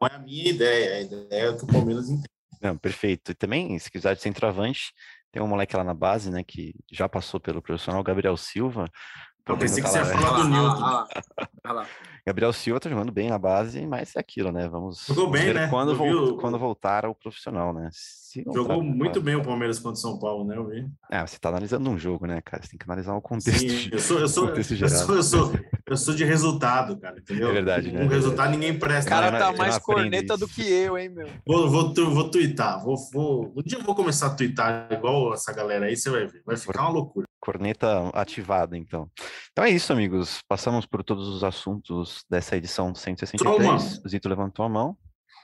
Não 0.00 0.08
é 0.08 0.14
a 0.14 0.18
minha 0.18 0.48
ideia, 0.48 0.84
é 0.88 0.96
a 0.96 1.00
ideia 1.02 1.56
que 1.56 1.64
o 1.64 1.66
Palmeiras 1.66 2.08
entende. 2.08 2.39
Não, 2.60 2.76
perfeito. 2.76 3.32
E 3.32 3.34
também, 3.34 3.78
se 3.78 3.90
quiser 3.90 4.14
de 4.14 4.22
centroavante, 4.22 4.92
Tem 5.32 5.40
um 5.40 5.46
moleque 5.46 5.76
lá 5.76 5.84
na 5.84 5.94
base, 5.94 6.30
né, 6.30 6.42
que 6.42 6.74
já 6.90 7.08
passou 7.08 7.38
pelo 7.38 7.62
profissional, 7.62 8.02
Gabriel 8.02 8.36
Silva. 8.36 8.90
Eu 9.46 9.56
pensei 9.56 9.82
que 9.82 9.88
tá 9.90 10.04
você 10.04 10.14
ia 10.14 10.20
lá, 10.20 10.20
falar 10.22 10.42
do 10.42 10.50
lá, 10.50 11.06
Newton. 11.68 11.86
Gabriel 12.26 12.52
Silva 12.52 12.80
tá 12.80 12.88
jogando 12.88 13.12
bem 13.12 13.28
na 13.30 13.38
base, 13.38 13.86
mas 13.86 14.14
é 14.16 14.20
aquilo, 14.20 14.52
né? 14.52 14.68
Vamos 14.68 15.04
Jogou 15.06 15.30
bem, 15.30 15.44
ver 15.46 15.54
né? 15.54 15.68
quando, 15.68 15.94
vol- 15.96 16.12
o- 16.34 16.36
quando 16.36 16.58
voltar 16.58 17.04
ao 17.04 17.14
profissional, 17.14 17.72
né? 17.72 17.88
Se 17.92 18.44
voltar 18.44 18.60
Jogou 18.60 18.82
muito 18.82 19.20
bem 19.20 19.34
o 19.36 19.42
Palmeiras 19.42 19.78
contra 19.78 19.92
o 19.94 19.96
São 19.96 20.18
Paulo, 20.18 20.44
né? 20.44 20.56
Eu 20.56 20.66
vi. 20.68 20.86
Ah, 21.10 21.26
você 21.26 21.38
tá 21.38 21.48
analisando 21.48 21.88
um 21.90 21.98
jogo, 21.98 22.26
né, 22.26 22.40
cara? 22.40 22.62
Você 22.62 22.70
tem 22.70 22.78
que 22.78 22.84
analisar 22.84 23.14
o 23.14 23.20
contexto. 23.20 23.58
Sim, 23.68 23.88
eu 23.90 23.98
sou, 23.98 24.18
eu 24.20 24.28
sou, 24.28 24.48
eu 24.48 24.62
sou, 24.62 25.16
eu 25.16 25.22
sou, 25.22 25.52
eu 25.86 25.96
sou 25.96 26.14
de 26.14 26.24
resultado, 26.24 26.98
cara, 27.00 27.18
entendeu? 27.18 27.48
É 27.48 27.52
verdade, 27.52 27.90
né? 27.90 28.04
Um 28.04 28.08
resultado 28.08 28.50
ninguém 28.50 28.72
O 28.72 28.78
presta. 28.78 29.10
cara 29.10 29.30
Não, 29.32 29.38
tá 29.38 29.52
mais 29.52 29.78
corneta 29.78 30.36
do 30.36 30.46
que 30.46 30.62
eu, 30.62 30.96
hein, 30.96 31.08
meu? 31.08 31.28
Vou, 31.46 31.68
vou, 31.68 31.94
vou 31.94 32.30
twittar. 32.30 32.84
Vou, 32.84 32.96
vou, 33.12 33.52
um 33.56 33.62
dia 33.62 33.78
eu 33.78 33.82
vou 33.82 33.94
começar 33.94 34.26
a 34.28 34.34
twittar 34.34 34.88
igual 34.92 35.34
essa 35.34 35.52
galera 35.52 35.86
aí, 35.86 35.96
você 35.96 36.10
vai 36.10 36.26
ver. 36.26 36.42
Vai 36.46 36.56
ficar 36.56 36.82
uma 36.82 36.90
loucura. 36.90 37.26
Corneta 37.40 38.10
ativada, 38.12 38.76
então. 38.76 39.10
Então 39.50 39.64
é 39.64 39.70
isso, 39.70 39.92
amigos. 39.92 40.40
Passamos 40.46 40.86
por 40.86 41.02
todos 41.02 41.26
os 41.28 41.42
assuntos 41.42 42.24
dessa 42.28 42.56
edição 42.56 42.94
163. 42.94 44.02
Zito 44.08 44.28
levantou 44.28 44.64
a 44.64 44.68
mão. 44.68 44.96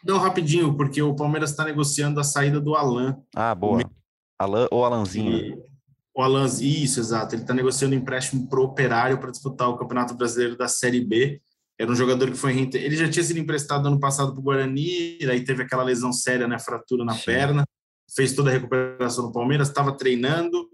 Não, 0.05 0.19
rapidinho, 0.19 0.77
porque 0.77 1.03
o 1.03 1.17
Palmeiras 1.17 1.51
está 1.51 1.65
negociando 1.65 2.21
a 2.21 2.25
saída 2.25 2.61
do 2.61 2.75
Alan. 2.75 3.17
Ah, 3.35 3.55
boa. 3.55 3.83
Alan 4.39 4.69
ou 4.71 4.85
Alanzinho. 4.85 5.33
E 5.33 5.77
o 6.17 6.23
Alan, 6.23 6.47
isso, 6.47 6.99
exato. 6.99 7.35
Ele 7.35 7.43
está 7.43 7.53
negociando 7.53 7.95
empréstimo 7.95 8.49
pro 8.49 8.63
Operário 8.63 9.19
para 9.19 9.31
disputar 9.31 9.69
o 9.69 9.77
Campeonato 9.77 10.15
Brasileiro 10.15 10.57
da 10.57 10.69
Série 10.69 11.05
B. 11.05 11.41
Era 11.79 11.91
um 11.91 11.95
jogador 11.95 12.31
que 12.31 12.37
foi 12.39 12.57
ele 12.57 12.97
já 12.97 13.09
tinha 13.09 13.23
sido 13.23 13.39
emprestado 13.39 13.87
ano 13.87 14.01
passado 14.01 14.33
para 14.33 14.41
o 14.41 14.43
Guarani, 14.43 15.19
aí 15.31 15.45
teve 15.45 15.63
aquela 15.63 15.83
lesão 15.83 16.11
séria, 16.11 16.49
né, 16.49 16.59
fratura 16.59 17.05
na 17.05 17.13
Sim. 17.13 17.27
perna, 17.27 17.69
fez 18.15 18.33
toda 18.33 18.49
a 18.49 18.53
recuperação 18.55 19.27
no 19.27 19.33
Palmeiras, 19.33 19.69
estava 19.69 19.95
treinando. 19.95 20.67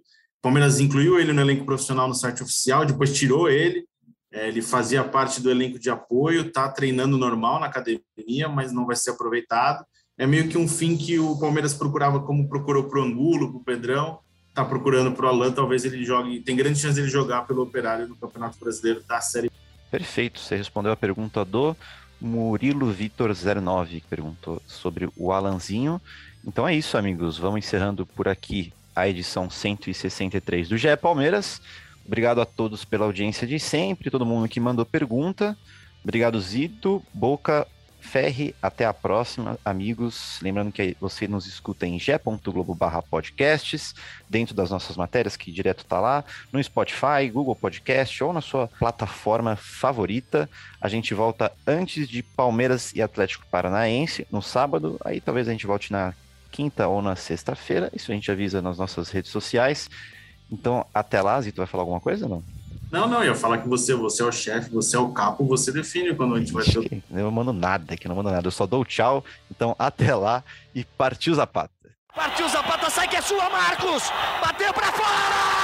Palmeiras 0.42 0.80
incluiu 0.80 1.20
ele 1.20 1.32
no 1.32 1.40
elenco 1.40 1.64
profissional 1.64 2.08
no 2.08 2.14
site 2.14 2.42
oficial, 2.42 2.84
depois 2.84 3.16
tirou 3.16 3.48
ele. 3.48 3.86
É, 4.32 4.48
ele 4.48 4.60
fazia 4.60 5.04
parte 5.04 5.40
do 5.40 5.50
elenco 5.50 5.78
de 5.78 5.88
apoio, 5.88 6.42
está 6.42 6.68
treinando 6.68 7.16
normal 7.16 7.60
na 7.60 7.66
academia, 7.66 8.48
mas 8.52 8.72
não 8.72 8.84
vai 8.84 8.96
ser 8.96 9.10
aproveitado. 9.10 9.84
É 10.18 10.26
meio 10.26 10.48
que 10.48 10.58
um 10.58 10.66
fim 10.66 10.96
que 10.96 11.18
o 11.18 11.38
Palmeiras 11.38 11.74
procurava, 11.74 12.20
como 12.20 12.48
procurou 12.48 12.84
para 12.84 12.98
o 12.98 13.02
Angulo, 13.04 13.50
para 13.50 13.58
o 13.58 13.64
Pedrão, 13.64 14.18
está 14.48 14.64
procurando 14.64 15.12
para 15.12 15.26
o 15.26 15.28
Alan. 15.28 15.52
Talvez 15.52 15.84
ele 15.84 16.04
jogue, 16.04 16.40
tem 16.40 16.56
grande 16.56 16.78
chance 16.78 16.94
de 16.94 17.02
ele 17.02 17.10
jogar 17.10 17.46
pelo 17.46 17.62
Operário 17.62 18.08
no 18.08 18.16
Campeonato 18.16 18.58
Brasileiro 18.58 19.02
da 19.06 19.20
Série. 19.20 19.50
Perfeito. 19.90 20.40
Você 20.40 20.56
respondeu 20.56 20.90
a 20.90 20.96
pergunta 20.96 21.44
do 21.44 21.76
Murilo 22.20 22.90
Vitor 22.90 23.30
09, 23.30 24.00
que 24.00 24.08
perguntou 24.08 24.60
sobre 24.66 25.08
o 25.16 25.30
Alanzinho. 25.30 26.00
Então 26.44 26.66
é 26.66 26.74
isso, 26.74 26.96
amigos. 26.96 27.38
Vamos 27.38 27.58
encerrando 27.58 28.04
por 28.06 28.26
aqui 28.26 28.72
a 28.94 29.08
edição 29.08 29.48
163 29.48 30.68
do 30.68 30.76
GE 30.76 30.96
Palmeiras. 30.96 31.60
Obrigado 32.04 32.40
a 32.40 32.44
todos 32.44 32.84
pela 32.84 33.06
audiência 33.06 33.46
de 33.46 33.58
sempre, 33.58 34.10
todo 34.10 34.26
mundo 34.26 34.48
que 34.48 34.60
mandou 34.60 34.84
pergunta. 34.84 35.56
Obrigado, 36.02 36.40
Zito, 36.40 37.02
Boca, 37.14 37.66
Ferre. 38.02 38.54
Até 38.60 38.84
a 38.84 38.92
próxima, 38.92 39.58
amigos. 39.64 40.38
Lembrando 40.42 40.72
que 40.72 40.96
você 41.00 41.28
nos 41.28 41.46
escuta 41.46 41.86
em 41.86 41.98
ge.globo 41.98 42.76
podcasts, 43.08 43.94
dentro 44.28 44.54
das 44.54 44.70
nossas 44.70 44.96
matérias, 44.96 45.36
que 45.36 45.52
direto 45.52 45.84
tá 45.84 46.00
lá, 46.00 46.24
no 46.52 46.62
Spotify, 46.62 47.30
Google 47.32 47.54
Podcast 47.54 48.22
ou 48.24 48.32
na 48.32 48.40
sua 48.40 48.66
plataforma 48.66 49.54
favorita. 49.54 50.50
A 50.80 50.88
gente 50.88 51.14
volta 51.14 51.52
antes 51.66 52.08
de 52.08 52.22
Palmeiras 52.22 52.92
e 52.94 53.00
Atlético 53.00 53.46
Paranaense, 53.46 54.26
no 54.30 54.42
sábado. 54.42 55.00
Aí 55.04 55.20
talvez 55.20 55.48
a 55.48 55.52
gente 55.52 55.66
volte 55.66 55.92
na 55.92 56.12
quinta 56.52 56.86
ou 56.86 57.00
na 57.00 57.16
sexta-feira. 57.16 57.90
Isso 57.94 58.12
a 58.12 58.14
gente 58.14 58.30
avisa 58.30 58.60
nas 58.60 58.78
nossas 58.78 59.10
redes 59.10 59.30
sociais. 59.30 59.88
Então, 60.50 60.86
até 60.92 61.22
lá, 61.22 61.40
Zito, 61.40 61.56
vai 61.56 61.66
falar 61.66 61.82
alguma 61.82 62.00
coisa 62.00 62.28
não? 62.28 62.44
Não, 62.92 63.08
não, 63.08 63.20
eu 63.24 63.30
ia 63.30 63.34
falar 63.34 63.56
que 63.56 63.68
você, 63.68 63.94
você 63.94 64.22
é 64.22 64.26
o 64.26 64.30
chefe, 64.30 64.70
você 64.70 64.96
é 64.96 64.98
o 64.98 65.08
capo, 65.08 65.46
você 65.46 65.72
define 65.72 66.14
quando 66.14 66.34
a 66.34 66.38
gente 66.38 66.52
vai 66.52 66.62
ter 66.62 67.02
Eu 67.10 67.24
não 67.24 67.30
mando 67.30 67.50
nada 67.50 67.94
aqui, 67.94 68.06
não 68.06 68.14
mando 68.14 68.30
nada. 68.30 68.46
Eu 68.46 68.52
só 68.52 68.66
dou 68.66 68.84
tchau. 68.84 69.24
Então, 69.50 69.74
até 69.78 70.14
lá 70.14 70.44
e 70.74 70.84
partiu 70.84 71.34
Zapata. 71.34 71.72
Partiu 72.14 72.46
Zapata, 72.50 72.90
sai 72.90 73.08
que 73.08 73.16
é 73.16 73.22
sua, 73.22 73.48
Marcos! 73.48 74.02
Bateu 74.42 74.74
pra 74.74 74.92
fora! 74.92 75.61